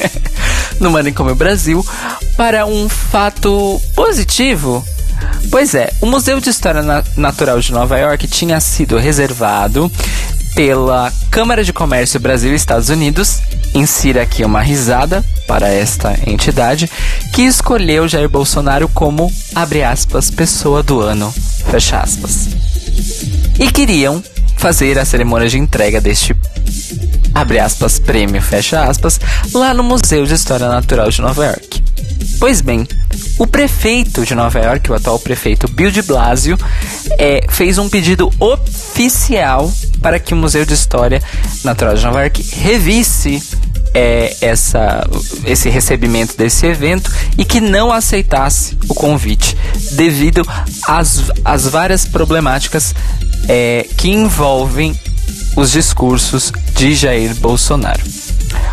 no 0.78 0.90
Manicômio 0.90 1.34
Brasil, 1.34 1.84
para 2.36 2.66
um 2.66 2.88
fato 2.88 3.80
positivo 3.94 4.84
Pois 5.50 5.74
é, 5.74 5.92
o 6.00 6.06
Museu 6.06 6.40
de 6.40 6.50
História 6.50 6.82
Natural 7.16 7.60
de 7.60 7.72
Nova 7.72 7.98
York 7.98 8.28
tinha 8.28 8.60
sido 8.60 8.96
reservado 8.98 9.90
pela 10.54 11.12
Câmara 11.30 11.64
de 11.64 11.72
Comércio 11.72 12.20
Brasil 12.20 12.52
e 12.52 12.56
Estados 12.56 12.88
Unidos. 12.88 13.40
Insira 13.74 14.22
aqui 14.22 14.44
uma 14.44 14.60
risada 14.60 15.24
para 15.46 15.68
esta 15.68 16.16
entidade 16.26 16.90
que 17.32 17.42
escolheu 17.42 18.08
Jair 18.08 18.28
Bolsonaro 18.28 18.88
como, 18.88 19.32
abre 19.54 19.82
aspas, 19.82 20.30
pessoa 20.30 20.82
do 20.82 21.00
ano, 21.00 21.32
fecha 21.70 22.00
aspas. 22.00 22.48
E 23.58 23.70
queriam 23.70 24.22
fazer 24.56 24.98
a 24.98 25.04
cerimônia 25.04 25.48
de 25.48 25.58
entrega 25.58 26.00
deste 26.00 26.36
abre 27.34 27.58
aspas, 27.58 27.98
prêmio, 27.98 28.42
fecha 28.42 28.82
aspas, 28.82 29.20
lá 29.54 29.72
no 29.72 29.82
Museu 29.82 30.26
de 30.26 30.34
História 30.34 30.68
Natural 30.68 31.08
de 31.10 31.22
Nova 31.22 31.46
York. 31.46 31.82
Pois 32.38 32.60
bem, 32.60 32.86
o 33.40 33.46
prefeito 33.46 34.22
de 34.22 34.34
Nova 34.34 34.58
York, 34.58 34.92
o 34.92 34.94
atual 34.94 35.18
prefeito 35.18 35.66
Bill 35.66 35.90
de 35.90 36.02
Blasio, 36.02 36.58
é, 37.18 37.46
fez 37.48 37.78
um 37.78 37.88
pedido 37.88 38.30
oficial 38.38 39.72
para 40.02 40.18
que 40.18 40.34
o 40.34 40.36
Museu 40.36 40.66
de 40.66 40.74
História 40.74 41.22
Natural 41.64 41.94
de 41.94 42.04
Nova 42.04 42.20
York 42.20 42.46
revisse 42.52 43.42
é, 43.94 44.36
essa, 44.42 45.08
esse 45.46 45.70
recebimento 45.70 46.36
desse 46.36 46.66
evento 46.66 47.10
e 47.38 47.46
que 47.46 47.62
não 47.62 47.90
aceitasse 47.90 48.76
o 48.86 48.94
convite 48.94 49.56
devido 49.92 50.46
às, 50.86 51.30
às 51.42 51.66
várias 51.66 52.04
problemáticas 52.04 52.94
é, 53.48 53.86
que 53.96 54.10
envolvem 54.10 54.94
os 55.56 55.72
discursos 55.72 56.52
de 56.74 56.94
Jair 56.94 57.34
Bolsonaro. 57.36 58.02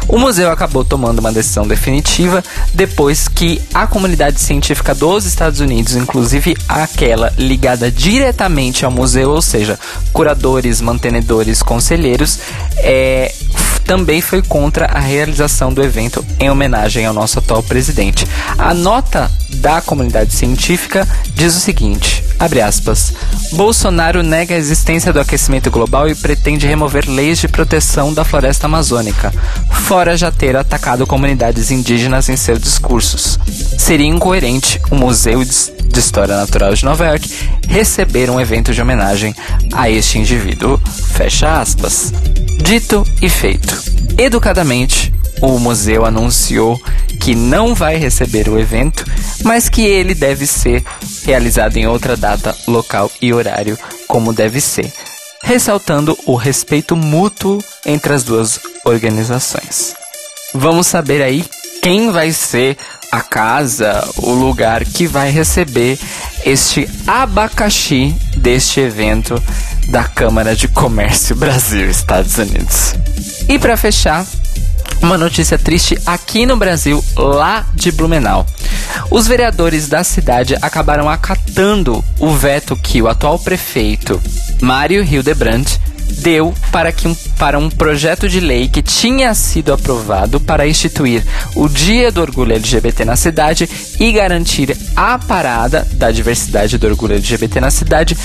O 0.08 0.17
museu 0.17 0.50
acabou 0.50 0.86
tomando 0.86 1.20
uma 1.20 1.32
decisão 1.32 1.67
definitiva 1.67 2.43
depois 2.74 3.28
que 3.28 3.62
a 3.74 3.86
comunidade 3.86 4.39
científica 4.39 4.96
dos 4.96 5.26
Estados 5.26 5.60
Unidos, 5.60 5.96
inclusive 5.96 6.56
aquela 6.67 7.34
ligada 7.38 7.91
diretamente 7.91 8.86
ao 8.86 8.91
museu, 8.91 9.32
ou 9.32 9.41
seja, 9.41 9.78
curadores, 10.13 10.80
mantenedores, 10.80 11.62
conselheiros, 11.62 12.39
é, 12.78 13.34
também 13.88 14.21
foi 14.21 14.41
contra 14.41 14.86
a 14.86 15.00
realização 15.00 15.73
do 15.73 15.82
evento 15.82 16.23
em 16.39 16.50
homenagem 16.50 17.06
ao 17.06 17.13
nosso 17.13 17.39
atual 17.39 17.63
presidente. 17.63 18.28
A 18.58 18.73
nota 18.73 19.32
da 19.50 19.82
comunidade 19.82 20.34
científica 20.34 21.08
diz 21.34 21.56
o 21.56 21.60
seguinte: 21.60 22.23
abre 22.38 22.62
aspas. 22.62 23.13
Bolsonaro 23.54 24.21
nega 24.21 24.54
a 24.54 24.58
existência 24.58 25.13
do 25.13 25.21
aquecimento 25.21 25.71
global 25.71 26.10
e 26.10 26.15
pretende 26.15 26.67
remover 26.67 27.10
leis 27.10 27.39
de 27.39 27.47
proteção 27.47 28.13
da 28.13 28.26
floresta 28.26 28.65
amazônica, 28.65 29.34
fora 29.71 30.17
já 30.17 30.30
ter 30.30 30.58
atacado 30.58 31.08
comunidades 31.08 31.71
indígenas 31.71 32.28
em 32.28 32.36
seus 32.36 32.60
discursos. 32.60 33.39
Seria 33.78 34.06
incoerente 34.06 34.82
o 34.91 34.95
Museu 34.95 35.45
de 35.45 36.00
História 36.00 36.36
Natural 36.36 36.73
de 36.73 36.84
Nova 36.84 37.06
York 37.06 37.30
receber 37.69 38.30
um 38.30 38.39
evento 38.39 38.73
de 38.73 38.82
homenagem 38.82 39.34
a 39.73 39.89
este 39.89 40.19
indivíduo. 40.19 40.78
Fecha 41.13 41.62
aspas. 41.62 42.12
Dito 42.58 43.04
e 43.22 43.30
feito. 43.30 43.82
Educadamente, 44.17 45.13
o 45.41 45.60
museu 45.60 46.06
anunciou 46.06 46.82
que 47.20 47.36
não 47.36 47.74
vai 47.74 47.96
receber 47.96 48.50
o 48.50 48.60
evento, 48.60 49.06
mas 49.43 49.70
que 49.70 49.86
ele 49.86 50.13
deve 50.13 50.46
ser 50.46 50.84
realizado 51.24 51.78
em 51.78 51.88
outra 51.88 52.17
data, 52.17 52.56
local 52.67 53.12
e 53.22 53.34
horário, 53.34 53.78
como 54.08 54.34
deve 54.34 54.60
ser, 54.60 54.91
ressaltando 55.43 56.17
o 56.26 56.36
respeito 56.36 56.96
mútuo 56.96 57.60
entre 57.86 58.13
as 58.13 58.24
duas 58.24 58.60
organizações. 58.84 59.96
Vamos 60.54 60.88
saber 60.88 61.22
aí 61.22 61.46
quem 61.82 62.12
vai 62.12 62.32
ser 62.32 62.78
a 63.17 63.21
casa, 63.21 64.08
o 64.17 64.32
lugar 64.32 64.86
que 64.86 65.08
vai 65.08 65.32
receber 65.32 65.97
este 66.45 66.88
abacaxi 67.08 68.15
deste 68.38 68.80
evento 68.80 69.41
da 69.88 70.03
Câmara 70.03 70.56
de 70.56 70.67
Comércio 70.67 71.36
Brasil-Estados 71.36 72.38
Unidos. 72.38 72.93
E 73.49 73.58
para 73.58 73.75
fechar, 73.75 74.23
uma 75.01 75.17
notícia 75.17 75.58
triste 75.58 75.97
aqui 76.06 76.45
no 76.45 76.58
Brasil, 76.58 77.03
lá 77.15 77.65
de 77.73 77.91
Blumenau. 77.91 78.45
Os 79.10 79.25
vereadores 79.25 79.88
da 79.88 80.03
cidade 80.03 80.56
acabaram 80.62 81.10
acatando 81.10 82.03
o 82.19 82.30
veto 82.30 82.75
que 82.75 83.01
o 83.01 83.08
atual 83.08 83.39
prefeito 83.39 84.21
Mário 84.62 85.03
Hildebrandt 85.03 85.80
deu 86.08 86.54
para, 86.72 86.91
que 86.91 87.08
um, 87.08 87.15
para 87.38 87.58
um 87.60 87.70
projeto 87.70 88.28
de 88.28 88.39
lei 88.39 88.67
que 88.67 88.82
tinha 88.82 89.34
sido 89.34 89.74
aprovado 89.74 90.39
para 90.39 90.67
instituir 90.67 91.24
o 91.56 91.67
Dia 91.67 92.12
do 92.12 92.22
Orgulho 92.22 92.54
LGBT 92.54 93.06
na 93.06 93.15
cidade 93.15 93.70
e 94.00 94.12
garantir 94.12 94.76
a 94.96 95.17
parada 95.17 95.88
da 95.93 96.12
diversidade 96.12 96.78
do 96.78 96.88
orgulho 96.88 97.15
LGBT 97.15 97.60
na 97.60 97.72
cidade 97.72 98.17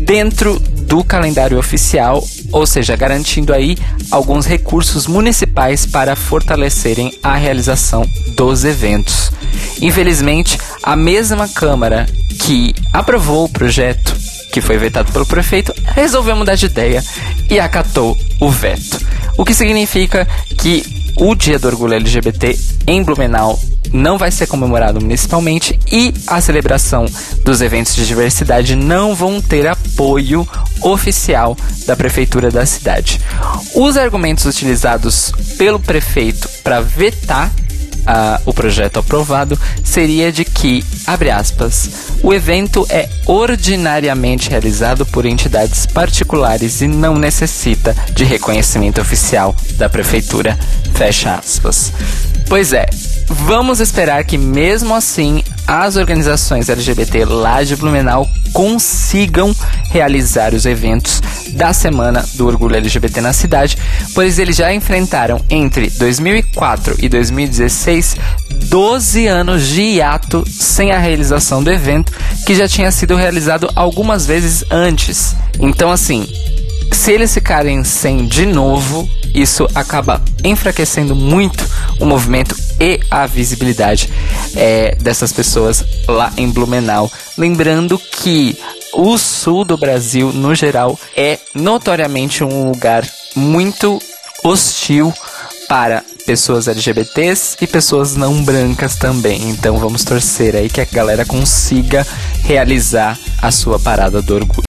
dentro 0.00 0.58
do 0.60 1.02
calendário 1.02 1.58
oficial, 1.58 2.22
ou 2.52 2.64
seja, 2.64 2.94
garantindo 2.94 3.52
aí 3.52 3.76
alguns 4.10 4.46
recursos 4.46 5.06
municipais 5.06 5.84
para 5.84 6.14
fortalecerem 6.14 7.12
a 7.22 7.36
realização 7.36 8.08
dos 8.36 8.64
eventos. 8.64 9.32
Infelizmente, 9.80 10.58
a 10.82 10.94
mesma 10.94 11.48
Câmara 11.48 12.06
que 12.38 12.74
aprovou 12.92 13.44
o 13.44 13.48
projeto 13.48 14.14
que 14.56 14.60
foi 14.62 14.78
vetado 14.78 15.12
pelo 15.12 15.26
prefeito, 15.26 15.70
resolveu 15.84 16.34
mudar 16.34 16.54
de 16.54 16.64
ideia 16.64 17.04
e 17.50 17.60
acatou 17.60 18.16
o 18.40 18.48
veto. 18.48 18.98
O 19.36 19.44
que 19.44 19.52
significa 19.52 20.26
que 20.56 21.12
o 21.14 21.34
Dia 21.34 21.58
do 21.58 21.68
Orgulho 21.68 21.92
LGBT 21.92 22.58
em 22.86 23.02
Blumenau 23.02 23.60
não 23.92 24.16
vai 24.16 24.30
ser 24.30 24.46
comemorado 24.46 24.98
municipalmente 24.98 25.78
e 25.92 26.14
a 26.26 26.40
celebração 26.40 27.04
dos 27.44 27.60
eventos 27.60 27.94
de 27.94 28.06
diversidade 28.06 28.74
não 28.74 29.14
vão 29.14 29.42
ter 29.42 29.66
apoio 29.66 30.48
oficial 30.80 31.54
da 31.86 31.94
prefeitura 31.94 32.50
da 32.50 32.64
cidade. 32.64 33.20
Os 33.74 33.98
argumentos 33.98 34.46
utilizados 34.46 35.32
pelo 35.58 35.78
prefeito 35.78 36.48
para 36.64 36.80
vetar 36.80 37.52
o 38.44 38.52
projeto 38.52 38.98
aprovado 38.98 39.58
seria 39.82 40.30
de 40.30 40.44
que, 40.44 40.84
abre 41.06 41.30
aspas, 41.30 41.90
o 42.22 42.32
evento 42.32 42.86
é 42.88 43.08
ordinariamente 43.26 44.50
realizado 44.50 45.04
por 45.06 45.26
entidades 45.26 45.86
particulares 45.86 46.80
e 46.80 46.88
não 46.88 47.16
necessita 47.16 47.94
de 48.12 48.24
reconhecimento 48.24 49.00
oficial 49.00 49.54
da 49.74 49.88
prefeitura, 49.88 50.58
fecha 50.94 51.34
aspas. 51.34 51.92
Pois 52.48 52.72
é, 52.72 52.86
vamos 53.26 53.80
esperar 53.80 54.24
que 54.24 54.38
mesmo 54.38 54.94
assim 54.94 55.42
as 55.66 55.96
organizações 55.96 56.68
LGBT 56.68 57.24
lá 57.24 57.62
de 57.62 57.76
Blumenau 57.76 58.28
consigam 58.52 59.54
realizar 59.90 60.54
os 60.54 60.64
eventos 60.64 61.20
da 61.52 61.72
Semana 61.72 62.24
do 62.34 62.46
Orgulho 62.46 62.76
LGBT 62.76 63.20
na 63.20 63.32
cidade, 63.32 63.76
pois 64.14 64.38
eles 64.38 64.56
já 64.56 64.72
enfrentaram 64.72 65.40
entre 65.50 65.90
2004 65.90 66.96
e 66.98 67.08
2016 67.08 68.16
12 68.64 69.26
anos 69.26 69.66
de 69.68 69.82
hiato 69.82 70.44
sem 70.48 70.92
a 70.92 70.98
realização 70.98 71.62
do 71.62 71.70
evento, 71.70 72.12
que 72.46 72.54
já 72.54 72.68
tinha 72.68 72.90
sido 72.90 73.14
realizado 73.14 73.70
algumas 73.74 74.26
vezes 74.26 74.64
antes. 74.70 75.36
Então, 75.60 75.90
assim, 75.90 76.26
se 76.92 77.12
eles 77.12 77.32
ficarem 77.32 77.84
sem 77.84 78.26
de 78.26 78.46
novo, 78.46 79.08
isso 79.34 79.66
acaba 79.74 80.22
enfraquecendo 80.42 81.14
muito 81.14 81.64
o 82.00 82.06
movimento 82.06 82.56
e 82.80 83.00
a 83.10 83.26
visibilidade 83.26 84.10
é, 84.54 84.94
dessas 84.96 85.32
pessoas 85.32 85.84
lá 86.08 86.32
em 86.36 86.48
Blumenau. 86.48 87.10
Lembrando 87.36 87.98
que 87.98 88.58
o 88.92 89.18
sul 89.18 89.64
do 89.64 89.76
Brasil, 89.76 90.32
no 90.32 90.54
geral, 90.54 90.98
é 91.16 91.38
notoriamente 91.54 92.42
um 92.42 92.70
lugar 92.70 93.06
muito 93.34 94.00
hostil 94.42 95.12
para 95.68 96.02
pessoas 96.24 96.68
LGBTs 96.68 97.56
e 97.60 97.66
pessoas 97.66 98.14
não 98.14 98.42
brancas 98.42 98.96
também. 98.96 99.50
Então 99.50 99.78
vamos 99.78 100.04
torcer 100.04 100.56
aí 100.56 100.68
que 100.68 100.80
a 100.80 100.84
galera 100.84 101.24
consiga 101.24 102.06
realizar 102.42 103.18
a 103.40 103.50
sua 103.50 103.78
parada 103.78 104.22
do 104.22 104.34
orgulho. 104.34 104.65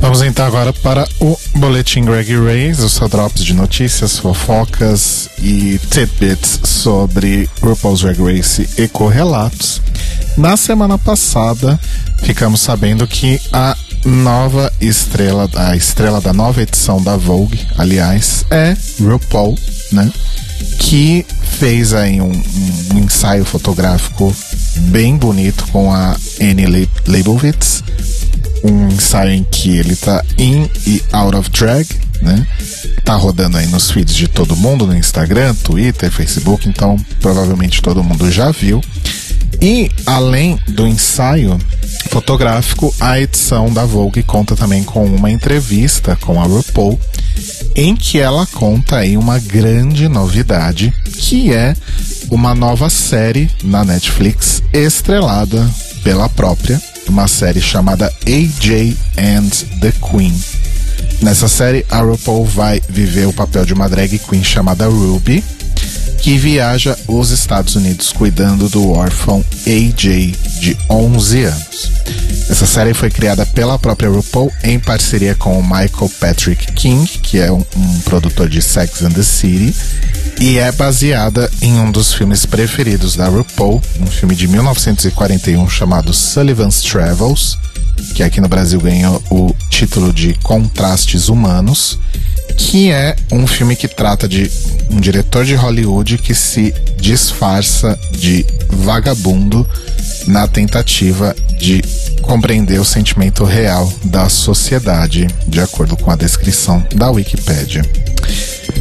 Vamos 0.00 0.22
então 0.22 0.46
agora 0.46 0.72
para 0.72 1.06
o 1.20 1.36
Boletim 1.56 2.04
Greg 2.04 2.32
Rays, 2.36 2.78
os 2.78 2.92
seu 2.92 3.08
drops 3.08 3.44
de 3.44 3.52
notícias, 3.52 4.18
fofocas 4.18 5.28
e 5.38 5.78
tidbits 5.90 6.60
sobre 6.64 7.50
RuPaul's 7.60 8.00
Drag 8.00 8.18
Race 8.22 8.68
e 8.78 8.86
correlatos. 8.86 9.82
Na 10.36 10.56
semana 10.56 10.96
passada, 10.96 11.78
ficamos 12.22 12.60
sabendo 12.60 13.06
que 13.08 13.40
a 13.52 13.76
nova 14.04 14.72
estrela, 14.80 15.50
a 15.56 15.74
estrela 15.74 16.20
da 16.20 16.32
nova 16.32 16.62
edição 16.62 17.02
da 17.02 17.16
Vogue, 17.16 17.60
aliás, 17.76 18.46
é 18.50 18.76
RuPaul, 19.00 19.58
né? 19.90 20.10
Que 20.78 21.26
fez 21.58 21.92
aí 21.92 22.20
um, 22.20 22.30
um 22.94 22.98
ensaio 22.98 23.44
fotográfico 23.44 24.34
bem 24.76 25.16
bonito 25.16 25.66
com 25.72 25.92
a 25.92 26.16
Annie 26.40 26.88
Leibovitz 27.06 27.82
um 28.64 28.88
ensaio 28.88 29.32
em 29.32 29.44
que 29.44 29.76
ele 29.76 29.94
tá 29.96 30.24
in 30.36 30.68
e 30.86 31.02
out 31.12 31.36
of 31.36 31.50
drag, 31.50 31.86
né? 32.20 32.46
Tá 33.04 33.14
rodando 33.14 33.56
aí 33.56 33.66
nos 33.66 33.90
feeds 33.90 34.14
de 34.14 34.28
todo 34.28 34.56
mundo, 34.56 34.86
no 34.86 34.96
Instagram, 34.96 35.54
Twitter, 35.54 36.10
Facebook, 36.10 36.68
então 36.68 36.96
provavelmente 37.20 37.82
todo 37.82 38.02
mundo 38.02 38.30
já 38.30 38.50
viu. 38.50 38.80
E 39.60 39.90
além 40.06 40.58
do 40.68 40.86
ensaio 40.86 41.58
fotográfico, 42.10 42.94
a 43.00 43.20
edição 43.20 43.72
da 43.72 43.84
Vogue 43.84 44.22
conta 44.22 44.54
também 44.54 44.84
com 44.84 45.04
uma 45.04 45.30
entrevista 45.30 46.16
com 46.16 46.40
a 46.40 46.44
RuPaul, 46.44 46.98
em 47.74 47.96
que 47.96 48.18
ela 48.18 48.46
conta 48.46 48.98
aí 48.98 49.16
uma 49.16 49.38
grande 49.38 50.08
novidade, 50.08 50.92
que 51.16 51.52
é 51.52 51.74
uma 52.30 52.54
nova 52.54 52.88
série 52.88 53.50
na 53.64 53.84
Netflix 53.84 54.62
estrelada 54.72 55.68
pela 56.04 56.28
própria 56.28 56.80
uma 57.10 57.28
série 57.28 57.60
chamada 57.60 58.12
AJ 58.26 58.96
and 59.16 59.48
the 59.80 59.92
Queen. 59.92 60.34
Nessa 61.20 61.48
série, 61.48 61.84
a 61.90 62.00
RuPaul 62.00 62.44
vai 62.44 62.80
viver 62.88 63.26
o 63.26 63.32
papel 63.32 63.64
de 63.64 63.74
uma 63.74 63.88
drag 63.88 64.18
queen 64.18 64.44
chamada 64.44 64.86
Ruby, 64.86 65.42
que 66.20 66.36
viaja 66.36 66.96
os 67.06 67.30
Estados 67.30 67.76
Unidos 67.76 68.12
cuidando 68.12 68.68
do 68.68 68.90
órfão 68.90 69.44
AJ 69.66 70.36
de 70.60 70.76
11 70.90 71.44
anos. 71.44 71.92
Essa 72.50 72.66
série 72.66 72.94
foi 72.94 73.10
criada 73.10 73.44
pela 73.44 73.78
própria 73.78 74.08
RuPaul 74.08 74.52
em 74.64 74.78
parceria 74.78 75.34
com 75.34 75.58
o 75.58 75.62
Michael 75.62 76.10
Patrick 76.18 76.72
King, 76.72 77.06
que 77.22 77.38
é 77.38 77.52
um, 77.52 77.64
um 77.76 78.00
produtor 78.00 78.48
de 78.48 78.62
Sex 78.62 79.02
and 79.02 79.10
the 79.10 79.22
City, 79.22 79.74
e 80.40 80.58
é 80.58 80.72
baseada 80.72 81.50
em 81.60 81.78
um 81.78 81.90
dos 81.90 82.14
filmes 82.14 82.46
preferidos 82.46 83.16
da 83.16 83.28
RuPaul, 83.28 83.82
um 84.00 84.06
filme 84.06 84.34
de 84.34 84.48
1941 84.48 85.68
chamado 85.68 86.14
Sullivan's 86.14 86.80
Travels, 86.80 87.58
que 88.14 88.22
aqui 88.22 88.40
no 88.40 88.48
Brasil 88.48 88.80
ganhou 88.80 89.22
o 89.30 89.54
título 89.70 90.12
de 90.12 90.34
Contrastes 90.42 91.28
Humanos, 91.28 91.98
que 92.56 92.90
é 92.90 93.14
um 93.30 93.46
filme 93.46 93.76
que 93.76 93.86
trata 93.86 94.28
de 94.28 94.50
um 94.90 95.00
diretor 95.00 95.44
de 95.44 95.54
Hollywood 95.54 96.18
que 96.18 96.34
se 96.34 96.74
disfarça 97.00 97.98
de 98.10 98.44
vagabundo 98.70 99.68
na 100.26 100.46
tentativa 100.48 101.34
de 101.58 101.82
compreender 102.22 102.80
o 102.80 102.84
sentimento 102.84 103.44
real 103.44 103.90
da 104.04 104.28
sociedade, 104.28 105.26
de 105.46 105.60
acordo 105.60 105.96
com 105.96 106.10
a 106.10 106.16
descrição 106.16 106.84
da 106.94 107.10
Wikipedia. 107.10 107.82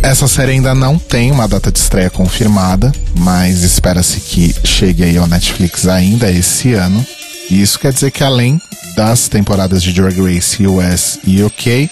Essa 0.01 0.27
série 0.27 0.53
ainda 0.53 0.75
não 0.75 0.97
tem 0.97 1.31
uma 1.31 1.47
data 1.47 1.71
de 1.71 1.79
estreia 1.79 2.09
confirmada, 2.09 2.91
mas 3.17 3.63
espera-se 3.63 4.19
que 4.19 4.55
chegue 4.63 5.03
aí 5.03 5.17
ao 5.17 5.27
Netflix 5.27 5.87
ainda 5.87 6.29
esse 6.29 6.73
ano. 6.73 7.05
E 7.49 7.61
isso 7.61 7.79
quer 7.79 7.93
dizer 7.93 8.11
que 8.11 8.23
além 8.23 8.61
das 8.97 9.29
temporadas 9.29 9.83
de 9.83 9.93
Drag 9.93 10.19
Race 10.19 10.65
US 10.65 11.19
e 11.23 11.43
UK, 11.43 11.87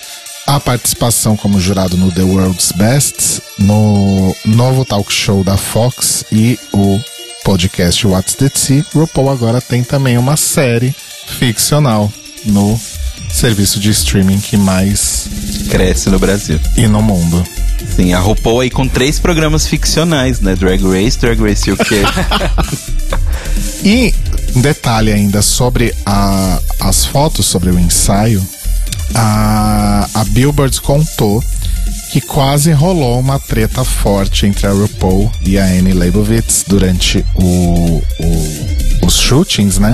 a 0.48 0.60
participação 0.60 1.38
como 1.38 1.62
jurado 1.62 1.96
no 1.96 2.12
The 2.12 2.24
World's 2.24 2.72
Best, 2.72 3.44
no 3.60 4.36
novo 4.44 4.84
talk 4.84 5.14
show 5.14 5.44
da 5.44 5.56
Fox 5.56 6.26
e 6.32 6.60
o 6.74 7.00
podcast 7.44 8.08
What's 8.08 8.34
the 8.34 8.50
Tea, 8.50 8.84
RuPaul 8.92 9.30
agora 9.30 9.62
tem 9.62 9.84
também 9.84 10.18
uma 10.18 10.36
série 10.36 10.96
ficcional 11.38 12.12
no 12.44 12.80
serviço 13.30 13.80
de 13.80 13.92
streaming 13.92 14.40
que 14.40 14.58
mais 14.58 15.30
cresce 15.70 16.10
no 16.10 16.18
Brasil 16.18 16.60
e 16.76 16.88
no 16.88 17.04
mundo. 17.04 17.46
Sim, 17.96 18.14
a 18.14 18.20
RuPaul 18.20 18.62
aí 18.62 18.72
com 18.72 18.88
três 18.88 19.20
programas 19.20 19.68
ficcionais, 19.68 20.40
né? 20.40 20.56
Drag 20.56 20.84
Race, 20.84 21.20
Drag 21.20 21.40
Race 21.40 21.72
UK. 21.72 22.02
e 23.86 24.14
um 24.56 24.62
detalhe 24.62 25.12
ainda 25.12 25.42
sobre 25.42 25.94
a, 26.06 26.60
as 26.80 27.06
fotos, 27.06 27.46
sobre 27.46 27.70
o 27.70 27.80
ensaio, 27.80 28.46
a, 29.14 30.10
a 30.14 30.24
Billboard 30.26 30.80
contou 30.82 31.44
que 32.12 32.22
quase 32.22 32.72
rolou 32.72 33.20
uma 33.20 33.40
treta 33.40 33.84
forte 33.84 34.46
entre 34.46 34.68
a 34.68 34.72
RuPaul 34.72 35.30
e 35.42 35.60
a 35.60 35.66
Annie 35.66 35.94
Leibovitz 35.94 36.64
durante 36.66 37.26
o, 37.36 38.02
o, 38.20 39.06
os 39.06 39.20
shootings, 39.20 39.78
né? 39.78 39.94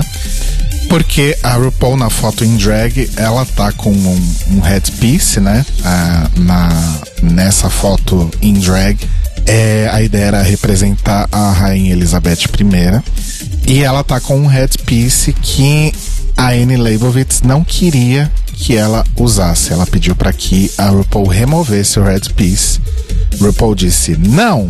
Porque 0.88 1.36
a 1.42 1.54
RuPaul 1.54 1.96
na 1.96 2.10
foto 2.10 2.44
em 2.44 2.56
drag, 2.56 3.10
ela 3.16 3.44
tá 3.44 3.72
com 3.72 3.90
um, 3.90 4.34
um 4.50 4.60
headpiece, 4.60 5.40
né? 5.40 5.64
Ah, 5.84 6.30
na, 6.36 7.00
nessa 7.22 7.68
foto 7.68 8.30
em 8.40 8.54
drag. 8.54 8.98
É, 9.46 9.90
a 9.92 10.00
ideia 10.02 10.26
era 10.26 10.42
representar 10.42 11.28
a 11.32 11.50
Rainha 11.50 11.92
Elizabeth 11.92 12.44
I. 12.60 13.41
E 13.72 13.82
ela 13.82 14.04
tá 14.04 14.20
com 14.20 14.38
um 14.38 14.46
headpiece 14.46 15.32
que 15.32 15.94
a 16.36 16.50
Annie 16.50 16.76
Leibovitz 16.76 17.40
não 17.40 17.64
queria 17.64 18.30
que 18.52 18.76
ela 18.76 19.02
usasse. 19.16 19.72
Ela 19.72 19.86
pediu 19.86 20.14
para 20.14 20.30
que 20.30 20.70
a 20.76 20.90
RuPaul 20.90 21.26
removesse 21.26 21.98
o 21.98 22.04
headpiece. 22.04 22.78
RuPaul 23.40 23.74
disse: 23.74 24.14
Não, 24.14 24.68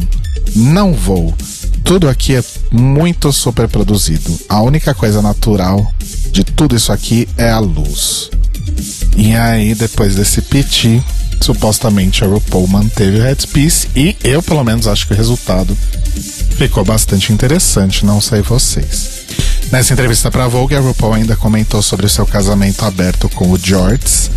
não 0.54 0.92
vou. 0.92 1.34
Tudo 1.82 2.08
aqui 2.08 2.36
é 2.36 2.44
muito 2.70 3.32
super 3.32 3.66
produzido. 3.66 4.38
A 4.48 4.62
única 4.62 4.94
coisa 4.94 5.20
natural 5.20 5.84
de 6.30 6.44
tudo 6.44 6.76
isso 6.76 6.92
aqui 6.92 7.28
é 7.36 7.50
a 7.50 7.58
luz. 7.58 8.30
E 9.16 9.34
aí, 9.34 9.74
depois 9.74 10.14
desse 10.14 10.40
piti, 10.42 11.02
supostamente 11.42 12.24
a 12.24 12.26
RuPaul 12.26 12.68
manteve 12.68 13.18
o 13.18 13.22
headpiece 13.22 13.88
e 13.96 14.16
eu, 14.22 14.42
pelo 14.42 14.62
menos, 14.62 14.86
acho 14.86 15.06
que 15.06 15.12
o 15.12 15.16
resultado 15.16 15.76
ficou 16.56 16.84
bastante 16.84 17.32
interessante, 17.32 18.06
não 18.06 18.20
sei 18.20 18.42
vocês. 18.42 19.22
Nessa 19.72 19.92
entrevista 19.92 20.30
para 20.30 20.46
Vogue, 20.46 20.74
a 20.74 20.80
RuPaul 20.80 21.14
ainda 21.14 21.34
comentou 21.34 21.82
sobre 21.82 22.06
o 22.06 22.08
seu 22.08 22.26
casamento 22.26 22.84
aberto 22.84 23.28
com 23.28 23.50
o 23.50 23.58
George, 23.58 24.30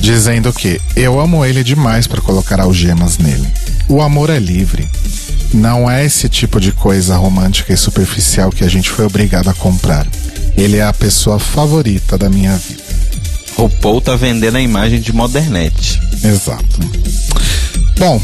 dizendo 0.00 0.52
que 0.52 0.80
eu 0.94 1.18
amo 1.18 1.44
ele 1.44 1.64
demais 1.64 2.06
para 2.06 2.20
colocar 2.20 2.60
algemas 2.60 3.18
nele. 3.18 3.48
O 3.88 4.00
amor 4.00 4.30
é 4.30 4.38
livre. 4.38 4.88
Não 5.52 5.90
é 5.90 6.04
esse 6.04 6.28
tipo 6.28 6.60
de 6.60 6.72
coisa 6.72 7.16
romântica 7.16 7.72
e 7.72 7.76
superficial 7.76 8.50
que 8.50 8.64
a 8.64 8.68
gente 8.68 8.90
foi 8.90 9.06
obrigado 9.06 9.48
a 9.48 9.54
comprar. 9.54 10.06
Ele 10.56 10.76
é 10.76 10.84
a 10.84 10.92
pessoa 10.92 11.38
favorita 11.38 12.18
da 12.18 12.28
minha 12.28 12.56
vida. 12.56 12.85
RuPaul 13.56 14.00
tá 14.00 14.16
vendendo 14.16 14.56
a 14.56 14.60
imagem 14.60 15.00
de 15.00 15.12
modernete. 15.12 16.00
Exato. 16.22 16.80
Bom, 17.98 18.20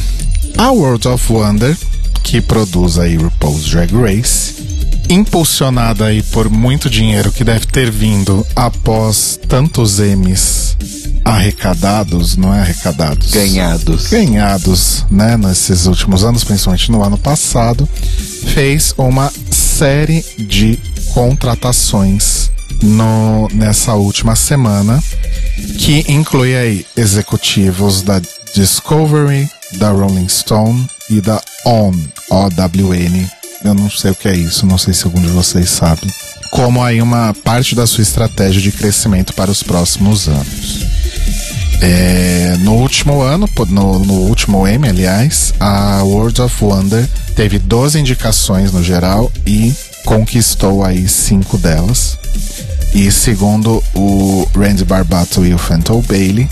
a 0.59 0.71
World 0.71 1.09
of 1.09 1.33
Wonder, 1.33 1.77
que 2.23 2.40
produz 2.40 2.99
aí 2.99 3.16
RuPaul's 3.16 3.64
Drag 3.64 3.90
Race, 3.95 4.55
impulsionada 5.09 6.07
aí 6.07 6.23
por 6.23 6.51
muito 6.51 6.90
dinheiro 6.90 7.33
que 7.33 7.45
deve 7.45 7.66
ter 7.66 7.90
vindo 7.90 8.47
após 8.55 9.38
tantos 9.49 9.99
M's 9.99 10.77
arrecadados, 11.25 12.37
não 12.37 12.53
é 12.53 12.61
arrecadados? 12.61 13.31
Ganhados. 13.31 14.09
Ganhados, 14.09 15.07
né, 15.11 15.37
nesses 15.37 15.87
últimos 15.87 16.25
anos, 16.25 16.45
principalmente 16.45 16.90
no 16.90 17.03
ano 17.03 17.16
passado, 17.16 17.88
fez 18.55 18.95
uma 18.99 19.33
série 19.51 20.25
de 20.38 20.79
contratações 21.14 22.41
no, 22.83 23.49
nessa 23.53 23.95
última 23.95 24.37
semana, 24.37 25.03
que 25.79 26.05
inclui 26.09 26.57
aí 26.57 26.87
executivos 26.97 28.03
da 28.03 28.21
Discovery, 28.55 29.49
da 29.79 29.90
Rolling 29.90 30.29
Stone 30.29 30.87
e 31.09 31.21
da 31.21 31.40
ON, 31.64 31.95
O-W-N. 32.31 33.31
Eu 33.64 33.75
não 33.75 33.88
sei 33.88 34.11
o 34.11 34.14
que 34.14 34.29
é 34.29 34.37
isso, 34.37 34.66
não 34.66 34.77
sei 34.77 34.92
se 34.92 35.05
algum 35.05 35.21
de 35.21 35.29
vocês 35.29 35.71
sabe. 35.71 36.03
Como 36.51 36.83
aí 36.83 37.01
uma 37.01 37.33
parte 37.33 37.75
da 37.75 37.87
sua 37.87 38.03
estratégia 38.03 38.61
de 38.61 38.73
crescimento 38.73 39.33
para 39.33 39.51
os 39.51 39.62
próximos 39.62 40.29
anos. 40.29 40.83
É, 41.81 42.57
no 42.61 42.75
último 42.75 43.23
ano, 43.23 43.49
no, 43.68 43.99
no, 43.99 44.14
último 44.14 44.66
M, 44.68 44.88
aliás, 44.88 45.53
a 45.59 46.03
World 46.05 46.40
of 46.40 46.64
Wonder 46.64 47.09
teve 47.35 47.59
12 47.59 47.99
indicações 47.99 48.73
no 48.73 48.85
geral 48.85 49.33
e 49.45 49.75
conquistou 50.05 50.85
aí 50.85 51.09
cinco 51.09 51.59
delas. 51.59 52.19
E 52.95 53.11
segundo 53.11 53.83
o 53.95 54.47
Randy 54.55 54.85
Barbato 54.85 55.47
e 55.47 55.55
o 55.55 55.59
Fenton 55.59 56.03
Bailey, 56.03 56.49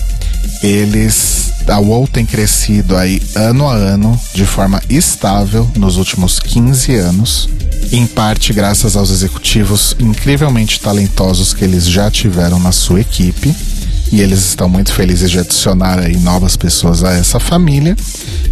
eles 0.63 1.53
a 1.69 1.79
WoW 1.79 2.09
tem 2.09 2.27
crescido 2.27 2.97
aí 2.97 3.23
ano 3.37 3.69
a 3.69 3.75
ano 3.75 4.19
de 4.35 4.45
forma 4.45 4.83
estável 4.89 5.71
nos 5.77 5.97
últimos 5.97 6.41
15 6.41 6.95
anos, 6.97 7.49
em 7.93 8.07
parte 8.07 8.53
graças 8.53 8.97
aos 8.97 9.11
executivos 9.11 9.95
incrivelmente 10.01 10.81
talentosos 10.81 11.55
que 11.55 11.63
eles 11.63 11.87
já 11.87 12.11
tiveram 12.11 12.59
na 12.59 12.73
sua 12.73 13.01
equipe. 13.01 13.55
E 14.13 14.21
eles 14.21 14.41
estão 14.41 14.69
muito 14.69 14.93
felizes 14.93 15.31
de 15.31 15.39
adicionar 15.39 15.99
aí 15.99 16.17
novas 16.17 16.57
pessoas 16.57 17.05
a 17.05 17.13
essa 17.13 17.39
família 17.39 17.97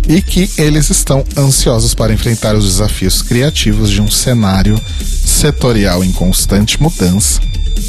e 0.09 0.23
que 0.23 0.49
eles 0.57 0.89
estão 0.89 1.25
ansiosos 1.37 1.95
para 1.95 2.13
enfrentar 2.13 2.55
os 2.55 2.65
desafios 2.65 3.23
criativos 3.23 3.91
de 3.91 4.01
um 4.01 4.11
cenário 4.11 4.81
setorial 5.25 6.05
em 6.05 6.13
constante 6.13 6.81
mudança, 6.81 7.41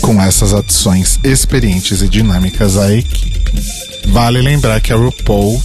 com 0.02 0.22
essas 0.22 0.54
adições 0.54 1.20
experientes 1.24 2.02
e 2.02 2.10
dinâmicas 2.10 2.76
à 2.78 2.92
equipe. 2.94 3.40
Vale 4.08 4.42
lembrar 4.42 4.82
que 4.82 4.92
a 4.92 4.96
RuPaul 4.96 5.62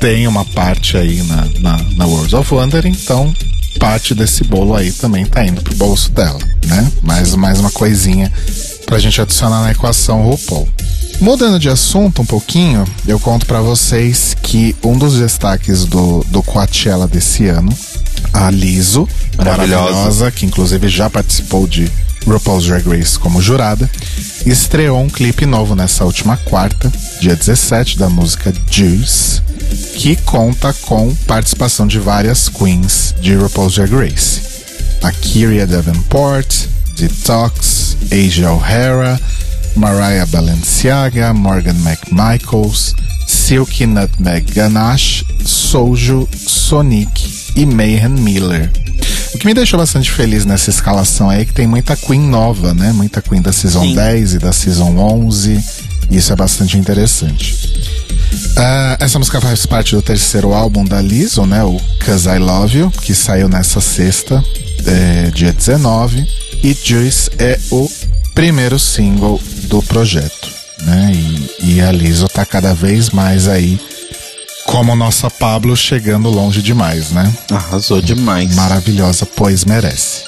tem 0.00 0.26
uma 0.26 0.44
parte 0.44 0.96
aí 0.96 1.22
na, 1.22 1.46
na, 1.60 1.76
na 1.96 2.06
World 2.06 2.34
of 2.34 2.52
Wonder, 2.52 2.86
então 2.86 3.32
parte 3.78 4.14
desse 4.14 4.44
bolo 4.44 4.74
aí 4.74 4.92
também 4.92 5.24
tá 5.24 5.44
indo 5.44 5.60
pro 5.62 5.74
bolso 5.74 6.10
dela, 6.12 6.38
né? 6.66 6.90
Mais, 7.02 7.34
mais 7.34 7.60
uma 7.60 7.70
coisinha 7.70 8.32
pra 8.86 8.98
gente 8.98 9.20
adicionar 9.20 9.62
na 9.62 9.72
equação 9.72 10.22
RuPaul. 10.22 10.68
Mudando 11.20 11.58
de 11.58 11.68
assunto 11.68 12.22
um 12.22 12.26
pouquinho, 12.26 12.84
eu 13.06 13.18
conto 13.18 13.46
para 13.46 13.60
vocês 13.60 14.36
que 14.42 14.74
um 14.82 14.98
dos 14.98 15.18
destaques 15.18 15.84
do, 15.84 16.24
do 16.28 16.42
Coachella 16.42 17.06
desse 17.06 17.46
ano, 17.46 17.72
a 18.32 18.50
Liso, 18.50 19.08
Maravilhosa. 19.36 19.82
maravilhosa, 19.82 20.30
que 20.32 20.44
inclusive 20.46 20.88
já 20.88 21.08
participou 21.08 21.66
de 21.66 21.90
RuPaul's 22.26 22.66
Drag 22.66 22.88
Race 22.88 23.18
como 23.18 23.40
jurada, 23.40 23.88
estreou 24.44 25.00
um 25.00 25.08
clipe 25.08 25.46
novo 25.46 25.74
nessa 25.74 26.04
última 26.04 26.36
quarta, 26.36 26.92
dia 27.20 27.36
17, 27.36 27.98
da 27.98 28.08
música 28.08 28.52
Juice, 28.70 29.40
que 29.94 30.16
conta 30.16 30.72
com 30.82 31.14
participação 31.26 31.86
de 31.86 31.98
várias 31.98 32.48
queens 32.48 33.14
de 33.20 33.34
RuPaul's 33.34 33.74
Drag 33.74 33.92
Race. 33.94 34.40
A 35.02 35.10
Kyria 35.12 35.66
Davenport, 35.66 36.66
Detox, 36.96 37.96
Asia 38.10 38.52
O'Hara, 38.52 39.20
Mariah 39.76 40.26
Balenciaga, 40.26 41.32
Morgan 41.32 41.76
McMichaels, 41.76 42.94
Silky 43.26 43.86
Nutmeg 43.86 44.52
Ganache, 44.52 45.24
Soju, 45.44 46.28
Sonic 46.34 47.52
e 47.56 47.66
Mayhem 47.66 48.10
Miller. 48.10 48.70
O 49.34 49.38
que 49.38 49.46
me 49.46 49.54
deixou 49.54 49.78
bastante 49.78 50.10
feliz 50.10 50.44
nessa 50.44 50.70
escalação 50.70 51.30
aí 51.30 51.42
é 51.42 51.44
que 51.44 51.54
tem 51.54 51.66
muita 51.66 51.96
Queen 51.96 52.20
nova, 52.20 52.74
né? 52.74 52.92
Muita 52.92 53.22
Queen 53.22 53.40
da 53.40 53.52
Season 53.52 53.82
Sim. 53.82 53.94
10 53.94 54.34
e 54.34 54.38
da 54.38 54.52
Season 54.52 54.96
11. 54.96 55.64
E 56.10 56.16
isso 56.16 56.32
é 56.32 56.36
bastante 56.36 56.76
interessante. 56.76 57.56
Ah, 58.56 58.96
essa 59.00 59.18
música 59.18 59.40
faz 59.40 59.64
parte 59.64 59.94
do 59.94 60.02
terceiro 60.02 60.52
álbum 60.52 60.84
da 60.84 61.00
Lizzo, 61.00 61.46
né? 61.46 61.64
O 61.64 61.80
Cause 62.04 62.28
I 62.28 62.38
Love 62.38 62.78
You, 62.78 62.90
que 62.90 63.14
saiu 63.14 63.48
nessa 63.48 63.80
sexta, 63.80 64.44
é, 64.86 65.30
dia 65.30 65.52
19. 65.52 66.26
E 66.62 66.76
Juice 66.84 67.30
é 67.38 67.58
o 67.70 67.90
primeiro 68.34 68.78
single 68.78 69.40
do 69.64 69.82
projeto, 69.82 70.48
né? 70.82 71.12
E, 71.14 71.74
e 71.74 71.80
a 71.80 71.92
Lizzo 71.92 72.28
tá 72.28 72.44
cada 72.44 72.74
vez 72.74 73.10
mais 73.10 73.48
aí 73.48 73.78
como 74.66 74.94
nossa 74.94 75.30
Pablo 75.30 75.76
chegando 75.76 76.30
longe 76.30 76.62
demais, 76.62 77.10
né? 77.10 77.32
Arrasou 77.50 78.00
demais. 78.00 78.54
Maravilhosa, 78.54 79.26
pois 79.26 79.64
merece. 79.64 80.22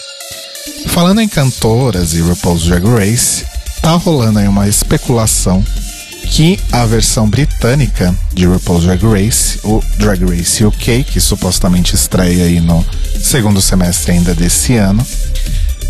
Falando 0.87 1.21
em 1.21 1.29
cantoras 1.29 2.15
e 2.15 2.21
RuPaul's 2.21 2.65
Drag 2.65 2.85
Race, 2.87 3.45
tá 3.81 3.93
rolando 3.93 4.39
aí 4.39 4.49
uma 4.49 4.69
especulação 4.69 5.65
que 6.27 6.59
a 6.73 6.85
versão 6.85 7.29
britânica 7.29 8.15
de 8.33 8.47
RuPaul's 8.47 8.85
Drag 8.85 9.03
Race, 9.05 9.59
o 9.63 9.83
Drag 9.99 10.25
Race 10.25 10.65
UK, 10.65 11.05
que 11.05 11.21
supostamente 11.21 11.95
estreia 11.95 12.45
aí 12.45 12.61
no 12.61 12.85
segundo 13.21 13.61
semestre 13.61 14.13
ainda 14.13 14.35
desse 14.35 14.75
ano, 14.77 15.07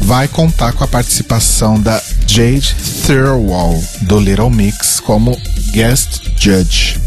vai 0.00 0.28
contar 0.28 0.72
com 0.72 0.84
a 0.84 0.88
participação 0.88 1.80
da 1.80 2.00
Jade 2.26 2.74
Thirlwall 3.06 3.82
do 4.02 4.18
Little 4.18 4.50
Mix 4.50 5.00
como 5.00 5.38
guest 5.72 6.22
judge. 6.36 7.00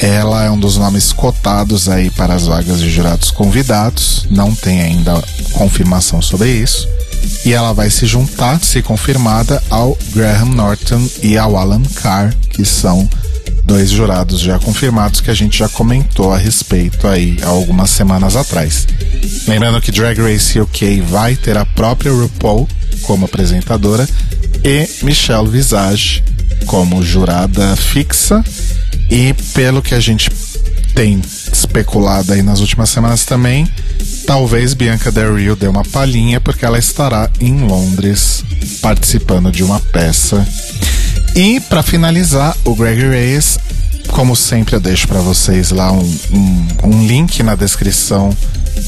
Ela 0.00 0.44
é 0.44 0.50
um 0.50 0.58
dos 0.58 0.76
nomes 0.76 1.12
cotados 1.12 1.88
aí 1.88 2.10
para 2.10 2.34
as 2.34 2.46
vagas 2.46 2.80
de 2.80 2.90
jurados 2.90 3.30
convidados, 3.30 4.26
não 4.30 4.54
tem 4.54 4.80
ainda 4.80 5.22
confirmação 5.52 6.20
sobre 6.20 6.50
isso. 6.50 6.88
E 7.44 7.52
ela 7.52 7.72
vai 7.72 7.90
se 7.90 8.06
juntar, 8.06 8.60
se 8.60 8.82
confirmada, 8.82 9.62
ao 9.70 9.96
Graham 10.12 10.46
Norton 10.54 11.08
e 11.22 11.36
ao 11.36 11.56
Alan 11.56 11.82
Carr, 11.94 12.34
que 12.50 12.64
são 12.64 13.08
dois 13.68 13.90
jurados 13.90 14.40
já 14.40 14.58
confirmados 14.58 15.20
que 15.20 15.30
a 15.30 15.34
gente 15.34 15.58
já 15.58 15.68
comentou 15.68 16.32
a 16.32 16.38
respeito 16.38 17.06
aí 17.06 17.36
há 17.42 17.48
algumas 17.48 17.90
semanas 17.90 18.34
atrás. 18.34 18.88
Lembrando 19.46 19.78
que 19.82 19.92
Drag 19.92 20.18
Race 20.18 20.58
UK 20.58 21.02
vai 21.02 21.36
ter 21.36 21.54
a 21.58 21.66
própria 21.66 22.10
RuPaul 22.10 22.66
como 23.02 23.26
apresentadora 23.26 24.08
e 24.64 24.88
Michelle 25.04 25.46
Visage 25.46 26.24
como 26.64 27.02
jurada 27.02 27.76
fixa. 27.76 28.42
E 29.10 29.34
pelo 29.52 29.82
que 29.82 29.94
a 29.94 30.00
gente 30.00 30.30
tem 30.94 31.20
especulado 31.52 32.32
aí 32.32 32.40
nas 32.40 32.60
últimas 32.60 32.88
semanas 32.88 33.26
também, 33.26 33.70
talvez 34.26 34.72
Bianca 34.72 35.12
Del 35.12 35.36
Rio 35.36 35.54
dê 35.54 35.68
uma 35.68 35.84
palhinha 35.84 36.40
porque 36.40 36.64
ela 36.64 36.78
estará 36.78 37.30
em 37.38 37.66
Londres 37.66 38.42
participando 38.80 39.52
de 39.52 39.62
uma 39.62 39.78
peça. 39.78 40.46
E 41.38 41.60
para 41.60 41.84
finalizar, 41.84 42.56
o 42.64 42.74
Greg 42.74 43.00
Reyes, 43.00 43.60
como 44.08 44.34
sempre 44.34 44.74
eu 44.74 44.80
deixo 44.80 45.06
para 45.06 45.20
vocês 45.20 45.70
lá 45.70 45.92
um, 45.92 46.18
um, 46.32 46.66
um 46.82 47.06
link 47.06 47.44
na 47.44 47.54
descrição 47.54 48.36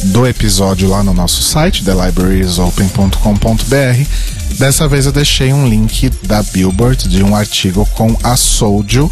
do 0.06 0.26
episódio 0.26 0.88
lá 0.88 1.04
no 1.04 1.14
nosso 1.14 1.44
site, 1.44 1.84
thelibrariesopen.com.br. 1.84 4.56
Dessa 4.58 4.88
vez 4.88 5.06
eu 5.06 5.12
deixei 5.12 5.52
um 5.52 5.68
link 5.68 6.10
da 6.24 6.42
Billboard 6.42 7.08
de 7.08 7.22
um 7.22 7.36
artigo 7.36 7.86
com 7.94 8.18
a 8.20 8.36
Souljo 8.36 9.08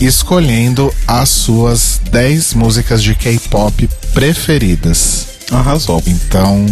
escolhendo 0.00 0.92
as 1.06 1.28
suas 1.28 2.00
10 2.10 2.54
músicas 2.54 3.04
de 3.04 3.14
K-pop 3.14 3.88
preferidas. 4.12 5.28
Arrasou. 5.52 6.02
Então, 6.08 6.66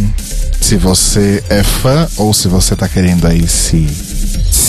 se 0.61 0.74
você 0.74 1.44
é 1.48 1.62
fã 1.62 2.09
ou 2.16 2.35
se 2.35 2.48
você 2.48 2.74
tá 2.74 2.88
querendo 2.88 3.24
aí 3.24 3.46
se, 3.46 3.87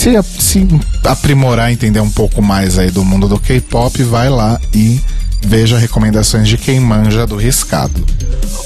se, 0.00 0.10
se 0.38 0.66
aprimorar, 1.04 1.70
entender 1.70 2.00
um 2.00 2.08
pouco 2.08 2.40
mais 2.40 2.78
aí 2.78 2.90
do 2.90 3.04
mundo 3.04 3.28
do 3.28 3.38
K-pop, 3.38 4.02
vai 4.02 4.30
lá 4.30 4.58
e 4.74 4.98
veja 5.42 5.76
recomendações 5.76 6.48
de 6.48 6.56
quem 6.56 6.80
manja 6.80 7.26
do 7.26 7.36
riscado. 7.36 8.06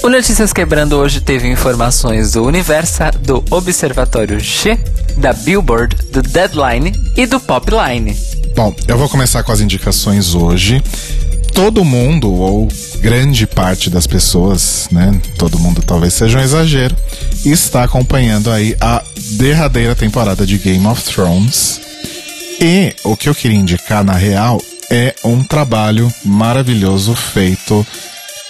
O 0.01 0.07
Notícias 0.07 0.53
Quebrando 0.53 0.95
hoje 0.95 1.19
teve 1.19 1.49
informações 1.49 2.31
do 2.31 2.43
Universa, 2.45 3.11
do 3.11 3.43
Observatório 3.49 4.39
G, 4.39 4.79
da 5.17 5.33
Billboard, 5.33 5.97
do 6.09 6.21
Deadline 6.21 6.93
e 7.17 7.25
do 7.25 7.37
Popline. 7.37 8.15
Bom, 8.55 8.73
eu 8.87 8.97
vou 8.97 9.09
começar 9.09 9.43
com 9.43 9.51
as 9.51 9.59
indicações 9.59 10.35
hoje. 10.35 10.81
Todo 11.55 11.85
mundo, 11.85 12.31
ou 12.33 12.67
grande 12.99 13.47
parte 13.47 13.89
das 13.89 14.05
pessoas, 14.05 14.89
né? 14.91 15.19
Todo 15.37 15.57
mundo 15.57 15.81
talvez 15.81 16.13
seja 16.13 16.37
um 16.37 16.41
exagero, 16.41 16.95
está 17.45 17.85
acompanhando 17.85 18.51
aí 18.51 18.75
a 18.79 19.01
derradeira 19.31 19.95
temporada 19.95 20.45
de 20.45 20.57
Game 20.57 20.85
of 20.85 21.01
Thrones. 21.01 21.79
E 22.59 22.93
o 23.05 23.15
que 23.15 23.29
eu 23.29 23.33
queria 23.33 23.57
indicar, 23.57 24.03
na 24.03 24.13
real, 24.13 24.61
é 24.91 25.15
um 25.23 25.41
trabalho 25.43 26.13
maravilhoso 26.25 27.15
feito 27.15 27.87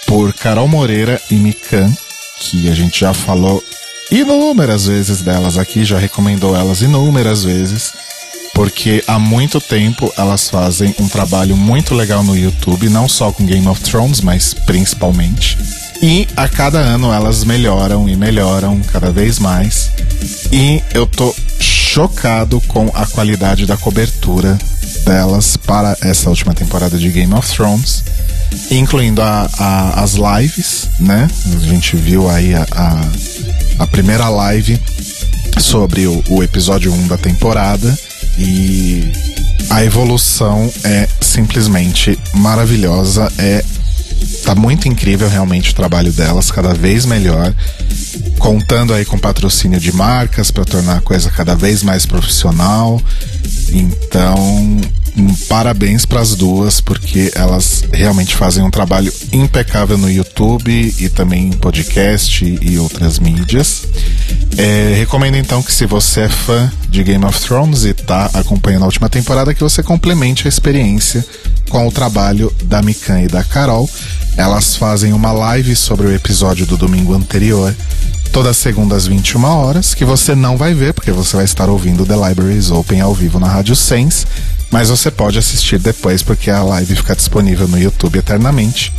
por 0.06 0.32
Carol 0.34 0.66
Moreira 0.66 1.20
e 1.30 1.34
Mikan, 1.34 1.90
que 2.40 2.68
a 2.68 2.74
gente 2.74 3.00
já 3.00 3.14
falou 3.14 3.62
inúmeras 4.10 4.86
vezes 4.86 5.22
delas 5.22 5.56
aqui, 5.56 5.84
já 5.84 5.98
recomendou 5.98 6.56
elas 6.56 6.82
inúmeras 6.82 7.44
vezes, 7.44 7.92
porque 8.56 9.04
há 9.06 9.18
muito 9.18 9.60
tempo 9.60 10.10
elas 10.16 10.48
fazem 10.48 10.94
um 10.98 11.06
trabalho 11.06 11.54
muito 11.54 11.94
legal 11.94 12.24
no 12.24 12.34
YouTube, 12.34 12.88
não 12.88 13.06
só 13.06 13.30
com 13.30 13.44
Game 13.44 13.68
of 13.68 13.82
Thrones, 13.82 14.22
mas 14.22 14.54
principalmente. 14.54 15.58
E 16.02 16.26
a 16.34 16.48
cada 16.48 16.78
ano 16.78 17.12
elas 17.12 17.44
melhoram 17.44 18.08
e 18.08 18.16
melhoram 18.16 18.80
cada 18.90 19.12
vez 19.12 19.38
mais. 19.38 19.90
E 20.50 20.82
eu 20.94 21.06
tô 21.06 21.34
chocado 21.60 22.58
com 22.62 22.90
a 22.94 23.06
qualidade 23.06 23.66
da 23.66 23.76
cobertura 23.76 24.56
delas 25.04 25.58
para 25.58 25.94
essa 26.00 26.30
última 26.30 26.54
temporada 26.54 26.96
de 26.96 27.10
Game 27.10 27.34
of 27.34 27.46
Thrones, 27.54 28.02
incluindo 28.70 29.20
a, 29.20 29.50
a- 29.58 30.02
as 30.02 30.14
lives, 30.14 30.88
né? 30.98 31.28
A 31.62 31.66
gente 31.66 31.94
viu 31.94 32.28
aí 32.30 32.54
a, 32.54 32.66
a, 32.72 33.00
a 33.80 33.86
primeira 33.86 34.30
live 34.30 34.80
sobre 35.58 36.06
o, 36.06 36.22
o 36.30 36.42
episódio 36.42 36.90
1 36.92 37.06
da 37.08 37.18
temporada 37.18 37.96
e 38.38 39.12
a 39.70 39.84
evolução 39.84 40.72
é 40.84 41.08
simplesmente 41.20 42.18
maravilhosa, 42.34 43.30
é 43.38 43.64
tá 44.44 44.54
muito 44.54 44.88
incrível 44.88 45.28
realmente 45.28 45.72
o 45.72 45.74
trabalho 45.74 46.12
delas, 46.12 46.50
cada 46.50 46.72
vez 46.72 47.04
melhor. 47.04 47.54
contando 48.38 48.94
aí 48.94 49.04
com 49.04 49.18
patrocínio 49.18 49.80
de 49.80 49.90
marcas 49.92 50.50
para 50.50 50.64
tornar 50.64 50.98
a 50.98 51.00
coisa 51.00 51.30
cada 51.30 51.54
vez 51.54 51.82
mais 51.82 52.06
profissional. 52.06 53.00
Então, 53.70 54.80
parabéns 55.48 56.04
para 56.04 56.20
as 56.20 56.34
duas, 56.34 56.80
porque 56.80 57.30
elas 57.34 57.84
realmente 57.92 58.36
fazem 58.36 58.62
um 58.62 58.70
trabalho 58.70 59.12
impecável 59.32 59.96
no 59.96 60.10
YouTube 60.10 60.94
e 60.98 61.08
também 61.08 61.48
em 61.48 61.52
podcast 61.52 62.44
e 62.44 62.78
outras 62.78 63.18
mídias. 63.18 63.86
É, 64.56 64.94
recomendo 64.96 65.36
então 65.36 65.62
que 65.62 65.72
se 65.72 65.86
você 65.86 66.22
é 66.22 66.28
fã 66.28 66.70
de 66.88 67.02
Game 67.02 67.24
of 67.24 67.40
Thrones 67.40 67.84
e 67.84 67.90
está 67.90 68.30
acompanhando 68.34 68.82
a 68.82 68.86
última 68.86 69.08
temporada, 69.08 69.54
que 69.54 69.62
você 69.62 69.82
complemente 69.82 70.46
a 70.46 70.48
experiência 70.48 71.24
com 71.68 71.86
o 71.86 71.92
trabalho 71.92 72.52
da 72.64 72.82
Mikan 72.82 73.22
e 73.22 73.28
da 73.28 73.42
Carol. 73.42 73.88
Elas 74.36 74.76
fazem 74.76 75.12
uma 75.12 75.32
live 75.32 75.74
sobre 75.74 76.06
o 76.06 76.14
episódio 76.14 76.66
do 76.66 76.76
domingo 76.76 77.14
anterior 77.14 77.74
todas 78.36 78.58
segundas 78.58 78.98
às 78.98 79.06
21 79.06 79.44
horas, 79.44 79.94
que 79.94 80.04
você 80.04 80.34
não 80.34 80.58
vai 80.58 80.74
ver, 80.74 80.92
porque 80.92 81.10
você 81.10 81.36
vai 81.36 81.44
estar 81.46 81.70
ouvindo 81.70 82.04
The 82.04 82.28
Libraries 82.28 82.70
Open 82.70 83.00
ao 83.00 83.14
vivo 83.14 83.40
na 83.40 83.48
Rádio 83.48 83.74
Sense, 83.74 84.26
mas 84.70 84.88
você 84.88 85.10
pode 85.10 85.38
assistir 85.38 85.78
depois, 85.78 86.22
porque 86.22 86.50
a 86.50 86.62
live 86.62 86.96
fica 86.96 87.14
disponível 87.14 87.68
no 87.68 87.78
YouTube 87.78 88.18
eternamente. 88.18 88.92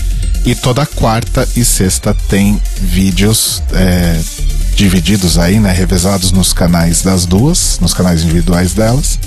E 0.45 0.55
toda 0.55 0.85
quarta 0.85 1.47
e 1.55 1.65
sexta 1.65 2.13
tem 2.13 2.61
vídeos 2.79 3.61
é, 3.73 4.19
divididos 4.75 5.37
aí, 5.37 5.59
né, 5.59 5.71
revezados 5.71 6.31
nos 6.31 6.53
canais 6.53 7.01
das 7.01 7.25
duas, 7.25 7.79
nos 7.81 7.93
canais 7.93 8.23
individuais 8.23 8.73
delas. 8.73 9.19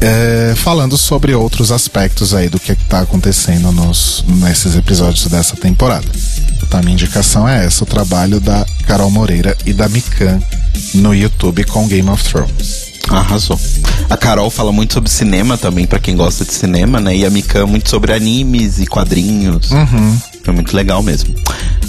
É, 0.00 0.54
falando 0.54 0.96
sobre 0.96 1.34
outros 1.34 1.72
aspectos 1.72 2.34
aí 2.34 2.48
do 2.48 2.60
que 2.60 2.72
está 2.72 3.00
acontecendo 3.00 3.72
nos, 3.72 4.22
nesses 4.28 4.76
episódios 4.76 5.26
dessa 5.26 5.56
temporada. 5.56 6.06
Então, 6.62 6.78
a 6.78 6.82
minha 6.82 6.92
indicação 6.92 7.48
é 7.48 7.64
essa: 7.64 7.82
o 7.82 7.86
trabalho 7.86 8.38
da 8.38 8.64
Carol 8.86 9.10
Moreira 9.10 9.56
e 9.64 9.72
da 9.72 9.88
Mikan 9.88 10.40
no 10.94 11.14
YouTube 11.14 11.64
com 11.64 11.88
Game 11.88 12.08
of 12.10 12.22
Thrones. 12.22 12.85
Arrasou. 13.10 13.58
A 14.10 14.16
Carol 14.16 14.50
fala 14.50 14.72
muito 14.72 14.94
sobre 14.94 15.10
cinema 15.10 15.56
também, 15.56 15.86
para 15.86 15.98
quem 15.98 16.16
gosta 16.16 16.44
de 16.44 16.52
cinema, 16.52 17.00
né? 17.00 17.16
E 17.16 17.24
a 17.24 17.30
Mikan 17.30 17.66
muito 17.66 17.88
sobre 17.88 18.12
animes 18.12 18.78
e 18.78 18.86
quadrinhos. 18.86 19.70
Uhum. 19.70 20.18
É 20.50 20.52
muito 20.52 20.76
legal 20.76 21.02
mesmo. 21.02 21.34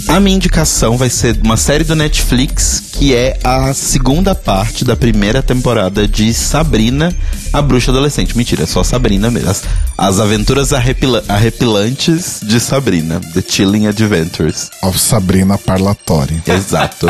A 0.08 0.20
minha 0.20 0.36
indicação 0.36 0.96
vai 0.96 1.10
ser 1.10 1.38
uma 1.42 1.56
série 1.56 1.84
do 1.84 1.94
Netflix 1.94 2.88
que 2.98 3.14
é 3.14 3.38
a 3.44 3.72
segunda 3.72 4.34
parte 4.34 4.84
da 4.84 4.96
primeira 4.96 5.40
temporada 5.40 6.08
de 6.08 6.34
Sabrina, 6.34 7.14
a 7.52 7.62
Bruxa 7.62 7.92
Adolescente. 7.92 8.36
Mentira, 8.36 8.64
é 8.64 8.66
só 8.66 8.82
Sabrina 8.82 9.30
mesmo. 9.30 9.50
As, 9.50 9.62
as 9.96 10.18
aventuras 10.18 10.72
arrepila 10.72 11.22
arrepilantes 11.28 12.40
de 12.42 12.58
Sabrina. 12.58 13.20
The 13.34 13.42
Chilling 13.48 13.86
Adventures. 13.86 14.70
Of 14.82 14.98
Sabrina 14.98 15.56
Parlatori. 15.56 16.42
Exato. 16.44 17.06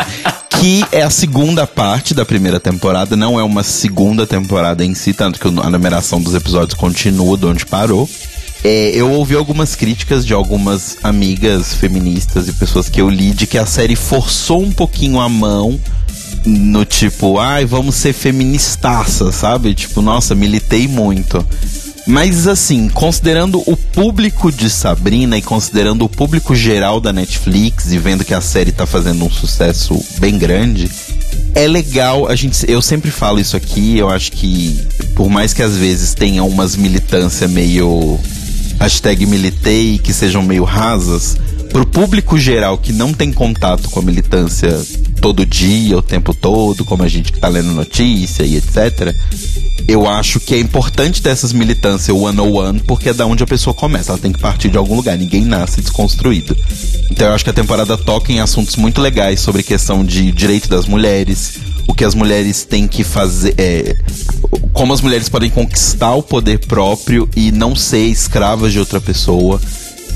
que 0.59 0.85
é 0.91 1.01
a 1.01 1.09
segunda 1.09 1.65
parte 1.65 2.13
da 2.13 2.25
primeira 2.25 2.59
temporada, 2.59 3.15
não 3.15 3.39
é 3.39 3.43
uma 3.43 3.63
segunda 3.63 4.27
temporada 4.27 4.83
em 4.83 4.93
si, 4.93 5.13
tanto 5.13 5.39
que 5.39 5.47
a 5.47 5.69
numeração 5.69 6.21
dos 6.21 6.35
episódios 6.35 6.77
continua 6.77 7.37
de 7.37 7.45
onde 7.45 7.65
parou. 7.65 8.07
É, 8.63 8.91
eu 8.93 9.09
ouvi 9.11 9.35
algumas 9.35 9.75
críticas 9.75 10.25
de 10.25 10.33
algumas 10.33 10.97
amigas 11.01 11.73
feministas 11.73 12.47
e 12.47 12.53
pessoas 12.53 12.89
que 12.89 12.99
eu 12.99 13.09
li 13.09 13.31
de 13.31 13.47
que 13.47 13.57
a 13.57 13.65
série 13.65 13.95
forçou 13.95 14.61
um 14.61 14.71
pouquinho 14.71 15.19
a 15.19 15.29
mão 15.29 15.79
no 16.45 16.85
tipo, 16.85 17.39
ai, 17.39 17.65
vamos 17.65 17.95
ser 17.95 18.13
feministaça, 18.13 19.31
sabe? 19.31 19.73
Tipo, 19.73 20.01
nossa, 20.01 20.35
militei 20.35 20.87
muito. 20.87 21.45
Mas 22.05 22.47
assim, 22.47 22.89
considerando 22.89 23.61
o 23.65 23.77
público 23.77 24.51
de 24.51 24.69
Sabrina 24.69 25.37
e 25.37 25.41
considerando 25.41 26.03
o 26.03 26.09
público 26.09 26.55
geral 26.55 26.99
da 26.99 27.13
Netflix 27.13 27.91
e 27.91 27.97
vendo 27.97 28.25
que 28.25 28.33
a 28.33 28.41
série 28.41 28.71
tá 28.71 28.85
fazendo 28.85 29.23
um 29.23 29.29
sucesso 29.29 30.03
bem 30.17 30.37
grande, 30.37 30.89
é 31.53 31.67
legal, 31.67 32.27
a 32.27 32.35
gente, 32.35 32.65
eu 32.67 32.81
sempre 32.81 33.11
falo 33.11 33.39
isso 33.39 33.55
aqui, 33.55 33.97
eu 33.97 34.09
acho 34.09 34.31
que 34.31 34.79
por 35.15 35.29
mais 35.29 35.53
que 35.53 35.61
às 35.61 35.75
vezes 35.75 36.13
tenha 36.13 36.43
umas 36.43 36.75
militância 36.75 37.47
meio 37.47 38.19
hashtag 38.79 39.25
militei, 39.25 39.99
que 39.99 40.13
sejam 40.13 40.41
meio 40.41 40.63
rasas, 40.63 41.37
pro 41.71 41.85
público 41.85 42.37
geral 42.39 42.77
que 42.77 42.91
não 42.91 43.13
tem 43.13 43.31
contato 43.31 43.89
com 43.89 43.99
a 43.99 44.03
militância 44.03 44.79
todo 45.21 45.45
dia, 45.45 45.97
o 45.97 46.01
tempo 46.01 46.33
todo, 46.33 46.85
como 46.85 47.03
a 47.03 47.07
gente 47.07 47.31
que 47.31 47.39
tá 47.39 47.47
lendo 47.47 47.71
notícia 47.71 48.43
e 48.43 48.55
etc. 48.55 49.13
Eu 49.87 50.07
acho 50.07 50.39
que 50.39 50.55
é 50.55 50.59
importante 50.59 51.21
ter 51.21 51.29
essas 51.29 51.51
militâncias 51.51 52.15
one 52.15 52.39
on 52.39 52.53
one, 52.53 52.79
porque 52.81 53.09
é 53.09 53.13
da 53.13 53.25
onde 53.25 53.43
a 53.43 53.47
pessoa 53.47 53.73
começa. 53.73 54.11
Ela 54.11 54.19
tem 54.19 54.31
que 54.31 54.39
partir 54.39 54.69
de 54.69 54.77
algum 54.77 54.95
lugar. 54.95 55.17
Ninguém 55.17 55.43
nasce 55.43 55.81
desconstruído. 55.81 56.55
Então 57.11 57.27
eu 57.27 57.33
acho 57.33 57.43
que 57.43 57.49
a 57.49 57.53
temporada 57.53 57.97
toca 57.97 58.31
em 58.31 58.39
assuntos 58.39 58.75
muito 58.75 59.01
legais 59.01 59.41
sobre 59.41 59.61
questão 59.61 60.05
de 60.05 60.31
direito 60.31 60.69
das 60.69 60.85
mulheres, 60.85 61.59
o 61.89 61.93
que 61.95 62.05
as 62.05 62.13
mulheres 62.13 62.63
têm 62.63 62.87
que 62.87 63.03
fazer, 63.03 63.55
é, 63.57 63.95
como 64.73 64.93
as 64.93 65.01
mulheres 65.01 65.27
podem 65.27 65.49
conquistar 65.49 66.13
o 66.13 66.21
poder 66.21 66.59
próprio 66.59 67.27
e 67.35 67.51
não 67.51 67.75
ser 67.75 68.05
escravas 68.05 68.71
de 68.71 68.77
outra 68.77 69.01
pessoa, 69.01 69.59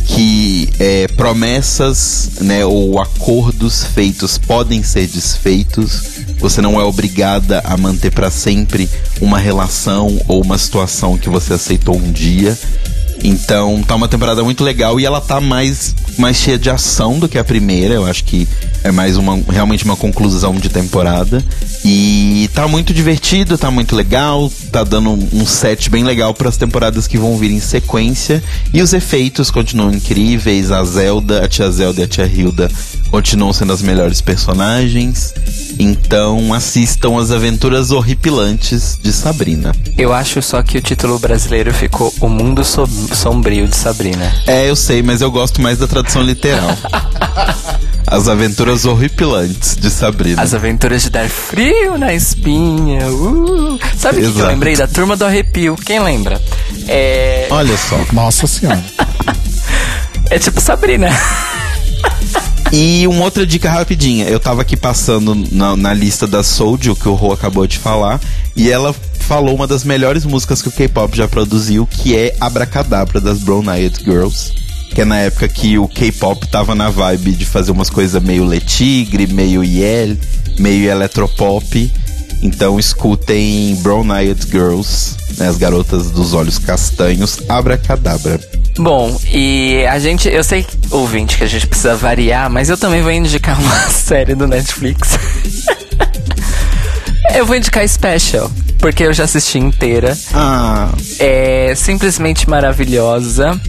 que 0.05 0.69
é, 0.77 1.07
promessas 1.07 2.33
né, 2.41 2.63
ou 2.63 3.01
acordos 3.01 3.86
feitos 3.86 4.38
podem 4.38 4.83
ser 4.83 5.07
desfeitos. 5.07 6.03
Você 6.38 6.62
não 6.62 6.79
é 6.79 6.83
obrigada 6.83 7.59
a 7.65 7.75
manter 7.75 8.12
para 8.12 8.29
sempre 8.29 8.88
uma 9.19 9.39
relação 9.39 10.21
ou 10.27 10.43
uma 10.43 10.59
situação 10.59 11.17
que 11.17 11.27
você 11.27 11.53
aceitou 11.53 11.97
um 11.97 12.12
dia. 12.12 12.55
Então 13.23 13.81
tá 13.81 13.95
uma 13.95 14.07
temporada 14.07 14.43
muito 14.43 14.63
legal 14.63 14.99
e 14.99 15.05
ela 15.05 15.19
tá 15.19 15.41
mais, 15.41 15.95
mais 16.17 16.38
cheia 16.38 16.58
de 16.58 16.69
ação 16.69 17.19
do 17.19 17.28
que 17.28 17.38
a 17.38 17.43
primeira. 17.43 17.95
Eu 17.95 18.06
acho 18.06 18.23
que 18.23 18.47
é 18.84 18.91
mais 18.91 19.17
uma 19.17 19.39
realmente 19.49 19.86
uma 19.86 19.95
conclusão 19.95 20.56
de 20.56 20.69
temporada. 20.69 21.43
E 21.84 22.49
tá 22.54 22.67
muito 22.67 22.93
divertido, 22.93 23.58
tá 23.58 23.71
muito 23.71 23.95
legal, 23.95 24.52
tá 24.71 24.84
dando 24.84 25.12
um 25.12 25.45
set 25.45 25.89
bem 25.89 26.04
legal 26.04 26.34
para 26.34 26.49
as 26.49 26.58
temporadas 26.58 27.08
que 27.08 27.17
vão 27.17 27.38
vir 27.38 27.52
em 27.52 27.60
sequência. 27.60 28.43
E 28.73 28.82
os 28.82 28.93
efeitos 28.93 29.49
continuam 29.49 29.91
incríveis. 29.91 30.71
A 30.71 30.84
Zelda, 30.84 31.43
a 31.43 31.47
tia 31.47 31.69
Zelda 31.71 32.02
e 32.02 32.04
a 32.04 32.08
tia 32.08 32.26
Hilda 32.26 32.69
continuam 33.10 33.54
sendo 33.54 33.73
as 33.73 33.82
melhores 33.82 34.21
personagens. 34.21 35.34
Então 35.80 36.54
assistam 36.54 37.19
as 37.19 37.32
aventuras 37.32 37.91
horripilantes 37.91 38.99
de 39.02 39.12
Sabrina. 39.12 39.73
Eu 39.97 40.13
acho 40.13 40.41
só 40.41 40.62
que 40.62 40.78
o 40.78 40.82
título 40.82 41.17
brasileiro 41.17 41.73
ficou 41.73 42.13
O 42.19 42.30
Mundo 42.30 42.63
Sombrio 42.63 43.67
de 43.67 43.76
Sabrina. 43.76 44.32
É, 44.45 44.69
eu 44.69 44.76
sei, 44.76 45.02
mas 45.02 45.21
eu 45.21 45.32
gosto 45.32 45.62
mais 45.62 45.78
da 45.78 45.88
tradução 45.88 46.03
literal. 46.22 46.78
As 48.06 48.28
aventuras 48.28 48.86
horripilantes 48.86 49.76
de 49.76 49.89
Sabrina. 49.89 50.42
As 50.42 50.54
aventuras 50.54 51.04
de 51.04 51.10
dar 51.10 51.28
frio 51.28 51.98
na 51.98 52.13
espinha. 52.13 53.08
Uh. 53.08 53.80
Sabe 53.98 54.20
o 54.20 54.28
que, 54.28 54.34
que, 54.34 54.39
eu 54.39 54.48
lembrei? 54.48 54.76
Da 54.76 54.88
turma 54.88 55.16
do 55.16 55.26
arrepio. 55.26 55.76
Quem 55.76 56.00
lembra? 56.00 56.39
É... 56.88 57.48
Olha 57.50 57.76
só. 57.78 57.98
Nossa 58.12 58.46
senhora. 58.46 58.84
é 60.30 60.38
tipo 60.38 60.62
Sabrina. 60.62 61.10
E 62.76 63.06
uma 63.08 63.26
outra 63.26 63.46
dica 63.46 63.70
rapidinha. 63.70 64.26
Eu 64.26 64.39
tava 64.39 64.63
aqui 64.63 64.76
passando 64.76 65.36
na, 65.52 65.78
na 65.78 65.94
lista 65.94 66.26
da 66.26 66.42
Soulja, 66.42 66.96
que 66.96 67.08
o 67.08 67.13
Rô 67.13 67.32
acabou 67.32 67.68
de 67.68 67.78
falar, 67.78 68.20
e 68.56 68.72
ela 68.72 68.96
falou 69.20 69.54
uma 69.54 69.68
das 69.68 69.84
melhores 69.84 70.26
músicas 70.26 70.60
que 70.60 70.70
o 70.70 70.72
K-pop 70.72 71.16
já 71.16 71.28
produziu, 71.28 71.86
que 71.86 72.18
é 72.18 72.36
Abracadabra 72.42 73.22
das 73.22 73.38
Brown 73.38 73.72
Eyed 73.72 74.04
Girls. 74.04 74.62
Que 74.94 75.02
é 75.02 75.06
na 75.06 75.20
época 75.20 75.48
que 75.48 75.78
o 75.78 75.88
K-pop 75.88 76.48
tava 76.48 76.76
na 76.76 76.89
vibe 76.89 77.32
de 77.32 77.46
fazer 77.46 77.72
umas 77.72 77.89
coisas 77.89 78.22
meio 78.22 78.46
Letigre, 78.46 79.26
meio 79.26 79.64
Yel, 79.64 80.16
meio 80.60 80.89
eletropop. 80.89 81.91
Então 82.44 82.78
escutem 82.78 83.76
Brown 83.82 84.16
Eyed 84.16 84.46
Girls, 84.52 85.16
né, 85.38 85.48
as 85.48 85.58
garotas 85.58 86.12
dos 86.12 86.34
olhos 86.34 86.60
castanhos, 86.60 87.39
Abracadabra. 87.50 88.39
Bom, 88.78 89.20
e 89.32 89.86
a 89.86 89.98
gente, 89.98 90.28
eu 90.28 90.44
sei, 90.44 90.66
ouvinte, 90.91 91.38
que 91.38 91.44
a 91.44 91.48
gente 91.48 91.68
precisa 91.68 91.96
variar, 91.96 92.50
mas 92.50 92.70
eu 92.70 92.78
também 92.78 93.02
vou 93.02 93.12
indicar 93.12 93.58
uma 93.62 93.89
série 93.89 94.36
do 94.36 94.46
Netflix. 94.48 95.18
eu 97.34 97.46
vou 97.46 97.56
indicar 97.56 97.88
Special, 97.88 98.52
porque 98.80 99.04
eu 99.04 99.14
já 99.14 99.24
assisti 99.24 99.58
inteira. 99.58 100.18
Ah. 100.34 100.89
É 101.20 101.74
simplesmente 101.76 102.50
maravilhosa. 102.50 103.60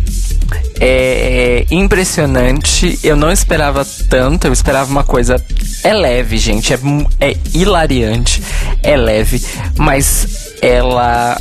É, 0.80 1.64
é 1.70 1.74
impressionante. 1.74 2.98
Eu 3.02 3.16
não 3.16 3.30
esperava 3.30 3.84
tanto, 4.08 4.46
eu 4.46 4.52
esperava 4.52 4.90
uma 4.90 5.04
coisa. 5.04 5.36
É 5.82 5.92
leve, 5.92 6.36
gente. 6.36 6.72
É, 6.72 6.78
é 7.20 7.36
hilariante. 7.52 8.42
É 8.82 8.96
leve. 8.96 9.42
Mas 9.76 10.54
ela 10.60 11.40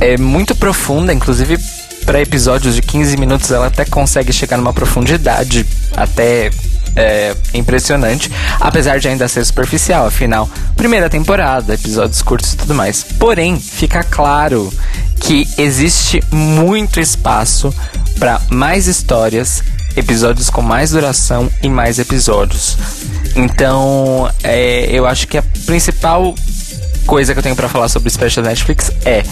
é 0.00 0.16
muito 0.16 0.54
profunda, 0.54 1.12
inclusive 1.12 1.58
para 2.04 2.22
episódios 2.22 2.74
de 2.74 2.80
15 2.80 3.18
minutos 3.18 3.50
ela 3.50 3.66
até 3.66 3.84
consegue 3.84 4.32
chegar 4.32 4.56
numa 4.56 4.72
profundidade 4.72 5.66
até 5.94 6.50
é, 6.96 7.36
impressionante, 7.52 8.30
apesar 8.58 8.98
de 8.98 9.08
ainda 9.08 9.28
ser 9.28 9.44
superficial, 9.44 10.06
afinal, 10.06 10.48
primeira 10.74 11.10
temporada, 11.10 11.74
episódios 11.74 12.22
curtos 12.22 12.54
e 12.54 12.56
tudo 12.56 12.74
mais. 12.74 13.02
Porém, 13.02 13.60
fica 13.60 14.02
claro 14.02 14.72
que 15.20 15.46
existe 15.58 16.22
muito 16.32 16.98
espaço 16.98 17.74
para 18.18 18.40
mais 18.50 18.86
histórias, 18.86 19.62
episódios 19.96 20.50
com 20.50 20.60
mais 20.60 20.90
duração 20.90 21.50
e 21.62 21.68
mais 21.68 21.98
episódios. 21.98 22.76
Então, 23.36 24.30
é, 24.42 24.86
eu 24.90 25.06
acho 25.06 25.28
que 25.28 25.38
a 25.38 25.42
principal 25.64 26.34
coisa 27.08 27.32
que 27.32 27.38
eu 27.38 27.42
tenho 27.42 27.56
para 27.56 27.70
falar 27.70 27.88
sobre 27.88 28.06
o 28.06 28.12
Special 28.12 28.44
Netflix 28.44 28.92
é 29.02 29.22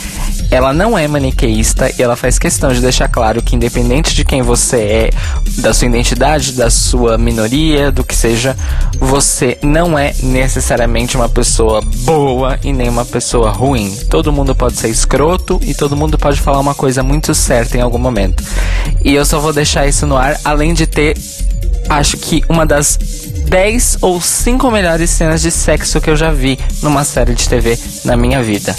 ela 0.51 0.73
não 0.73 0.97
é 0.97 1.07
maniqueísta 1.07 1.93
e 1.99 2.03
ela 2.03 2.17
faz 2.17 2.39
questão 2.39 2.73
de 2.73 2.81
deixar 2.81 3.07
claro 3.07 3.43
que 3.43 3.55
independente 3.55 4.15
de 4.15 4.25
quem 4.25 4.41
você 4.41 4.77
é, 4.79 5.11
da 5.59 5.75
sua 5.75 5.87
identidade, 5.87 6.53
da 6.53 6.71
sua 6.71 7.19
minoria, 7.19 7.93
do 7.93 8.03
que 8.03 8.15
seja, 8.15 8.57
você 8.99 9.59
não 9.63 9.99
é 9.99 10.15
necessariamente 10.23 11.19
uma 11.19 11.29
pessoa 11.29 11.83
boa 11.83 12.59
e 12.65 12.73
nem 12.73 12.89
uma 12.89 13.05
pessoa 13.05 13.51
ruim. 13.51 13.95
Todo 14.09 14.33
mundo 14.33 14.55
pode 14.55 14.77
ser 14.77 14.89
escroto 14.89 15.61
e 15.63 15.75
todo 15.75 15.95
mundo 15.95 16.17
pode 16.17 16.41
falar 16.41 16.61
uma 16.61 16.75
coisa 16.75 17.03
muito 17.03 17.35
certa 17.35 17.77
em 17.77 17.83
algum 17.83 17.99
momento. 17.99 18.43
E 19.05 19.15
eu 19.15 19.27
só 19.27 19.39
vou 19.39 19.53
deixar 19.53 19.87
isso 19.87 20.07
no 20.07 20.17
ar, 20.17 20.41
além 20.43 20.73
de 20.73 20.87
ter 20.87 21.15
acho 21.91 22.17
que 22.17 22.43
uma 22.49 22.65
das 22.65 22.99
10 23.57 23.99
ou 24.03 24.21
5 24.21 24.71
melhores 24.71 25.09
cenas 25.09 25.41
de 25.41 25.51
sexo 25.51 25.99
que 25.99 26.11
eu 26.11 26.15
já 26.15 26.31
vi 26.31 26.59
numa 26.83 27.05
série 27.05 27.35
de 27.35 27.49
TV 27.49 27.79
na 28.05 28.15
minha 28.15 28.43
vida. 28.43 28.77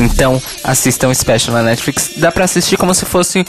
Então, 0.00 0.42
assistam 0.64 1.06
o 1.06 1.14
Special 1.14 1.54
na 1.54 1.62
Netflix. 1.62 2.10
Dá 2.16 2.32
pra 2.32 2.46
assistir 2.46 2.76
como 2.76 2.92
se 2.92 3.04
fosse 3.06 3.46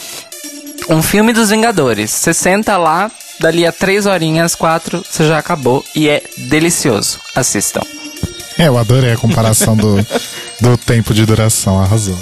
um 0.92 1.02
filme 1.02 1.34
dos 1.34 1.50
Vingadores. 1.50 2.12
Você 2.12 2.36
senta 2.36 2.78
lá, 2.78 3.10
dali 3.40 3.66
a 3.66 3.72
3 3.72 4.06
horinhas, 4.06 4.54
4, 4.54 5.04
você 5.10 5.28
já 5.28 5.40
acabou 5.40 5.84
e 5.96 6.08
é 6.08 6.22
delicioso. 6.38 7.20
Assistam. 7.34 7.82
É, 8.60 8.68
eu 8.68 8.78
adorei 8.78 9.14
a 9.14 9.18
comparação 9.18 9.76
do, 9.76 9.96
do 10.62 10.78
tempo 10.78 11.16
de 11.16 11.26
duração, 11.26 11.82
arrasou. 11.82 12.18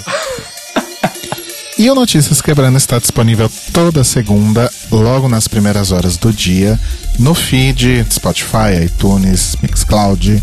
E 1.78 1.90
o 1.90 1.94
Notícias 1.94 2.40
Quebrando 2.40 2.78
está 2.78 2.98
disponível 2.98 3.50
toda 3.70 4.02
segunda, 4.02 4.72
logo 4.90 5.28
nas 5.28 5.46
primeiras 5.46 5.92
horas 5.92 6.16
do 6.16 6.32
dia, 6.32 6.80
no 7.18 7.34
feed 7.34 8.04
Spotify, 8.10 8.84
iTunes, 8.84 9.56
Mixcloud. 9.62 10.42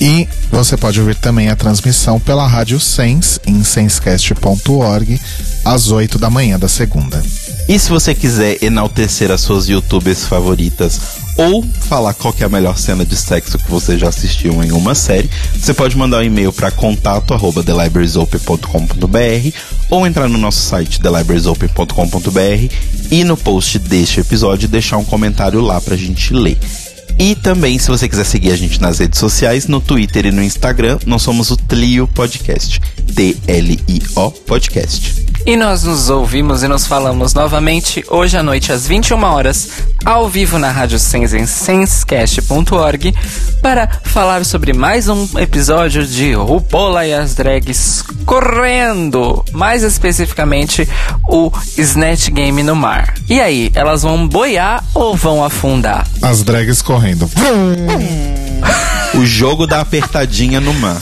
E 0.00 0.28
você 0.50 0.76
pode 0.76 1.00
ouvir 1.00 1.16
também 1.16 1.48
a 1.48 1.56
transmissão 1.56 2.20
pela 2.20 2.46
Rádio 2.46 2.78
Sens, 2.78 3.40
em 3.46 3.62
senscast.org, 3.64 5.20
às 5.64 5.90
8 5.90 6.18
da 6.18 6.30
manhã 6.30 6.58
da 6.58 6.68
segunda. 6.68 7.22
E 7.68 7.78
se 7.78 7.90
você 7.90 8.14
quiser 8.14 8.62
enaltecer 8.62 9.30
as 9.30 9.40
suas 9.40 9.68
youtubers 9.68 10.24
favoritas 10.24 11.17
ou 11.38 11.62
falar 11.62 12.12
qual 12.14 12.34
é 12.40 12.44
a 12.44 12.48
melhor 12.48 12.76
cena 12.76 13.06
de 13.06 13.16
sexo 13.16 13.56
que 13.56 13.70
você 13.70 13.96
já 13.96 14.08
assistiu 14.08 14.60
em 14.62 14.72
uma 14.72 14.94
série, 14.94 15.30
você 15.54 15.72
pode 15.72 15.96
mandar 15.96 16.18
um 16.18 16.24
e-mail 16.24 16.52
para 16.52 16.70
contato@thelibrariesopen.com.br 16.72 19.56
ou 19.88 20.06
entrar 20.06 20.28
no 20.28 20.36
nosso 20.36 20.60
site 20.60 21.00
thelibrariesopen.com.br 21.00 22.74
e 23.10 23.22
no 23.22 23.36
post 23.36 23.78
deste 23.78 24.18
episódio 24.20 24.68
deixar 24.68 24.96
um 24.96 25.04
comentário 25.04 25.60
lá 25.60 25.80
pra 25.80 25.96
gente 25.96 26.34
ler. 26.34 26.58
E 27.18 27.34
também, 27.34 27.78
se 27.78 27.88
você 27.88 28.08
quiser 28.08 28.24
seguir 28.24 28.52
a 28.52 28.56
gente 28.56 28.80
nas 28.80 29.00
redes 29.00 29.18
sociais, 29.18 29.66
no 29.66 29.80
Twitter 29.80 30.26
e 30.26 30.30
no 30.30 30.42
Instagram, 30.42 30.98
nós 31.04 31.22
somos 31.22 31.50
o 31.50 31.56
Tlio 31.56 32.06
Podcast. 32.06 32.80
T-L-I-O 33.14 34.30
Podcast. 34.30 35.26
E 35.44 35.56
nós 35.56 35.82
nos 35.82 36.10
ouvimos 36.10 36.62
e 36.62 36.68
nos 36.68 36.86
falamos 36.86 37.32
novamente 37.34 38.04
hoje 38.08 38.36
à 38.36 38.42
noite 38.42 38.70
às 38.70 38.86
21 38.86 39.22
horas, 39.24 39.70
ao 40.04 40.28
vivo 40.28 40.58
na 40.58 40.70
Rádio 40.70 40.98
Sens 40.98 41.32
em 41.32 41.46
senscast.org, 41.46 43.14
para 43.62 43.88
falar 44.04 44.44
sobre 44.44 44.72
mais 44.72 45.08
um 45.08 45.26
episódio 45.38 46.06
de 46.06 46.34
Rupola 46.34 47.06
e 47.06 47.14
as 47.14 47.34
Drags 47.34 48.04
correndo, 48.26 49.42
mais 49.52 49.82
especificamente 49.82 50.86
o 51.26 51.50
Snatch 51.78 52.28
Game 52.28 52.62
no 52.62 52.76
mar. 52.76 53.14
E 53.26 53.40
aí, 53.40 53.70
elas 53.74 54.02
vão 54.02 54.28
boiar 54.28 54.84
ou 54.92 55.16
vão 55.16 55.42
afundar? 55.42 56.06
As 56.20 56.42
drags 56.42 56.82
correndo. 56.82 57.07
O 59.14 59.24
jogo 59.24 59.66
da 59.66 59.80
apertadinha 59.80 60.60
no 60.60 60.74
mar. 60.74 61.00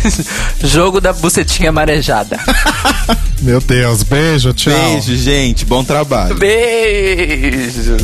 Jogo 0.64 1.00
da 1.00 1.12
bucetinha 1.12 1.70
marejada. 1.70 2.40
Meu 3.42 3.60
Deus, 3.60 4.02
beijo, 4.02 4.52
tchau. 4.52 4.72
Beijo, 4.72 5.16
gente. 5.16 5.64
Bom 5.64 5.84
trabalho. 5.84 6.34
Beijos! 6.36 8.00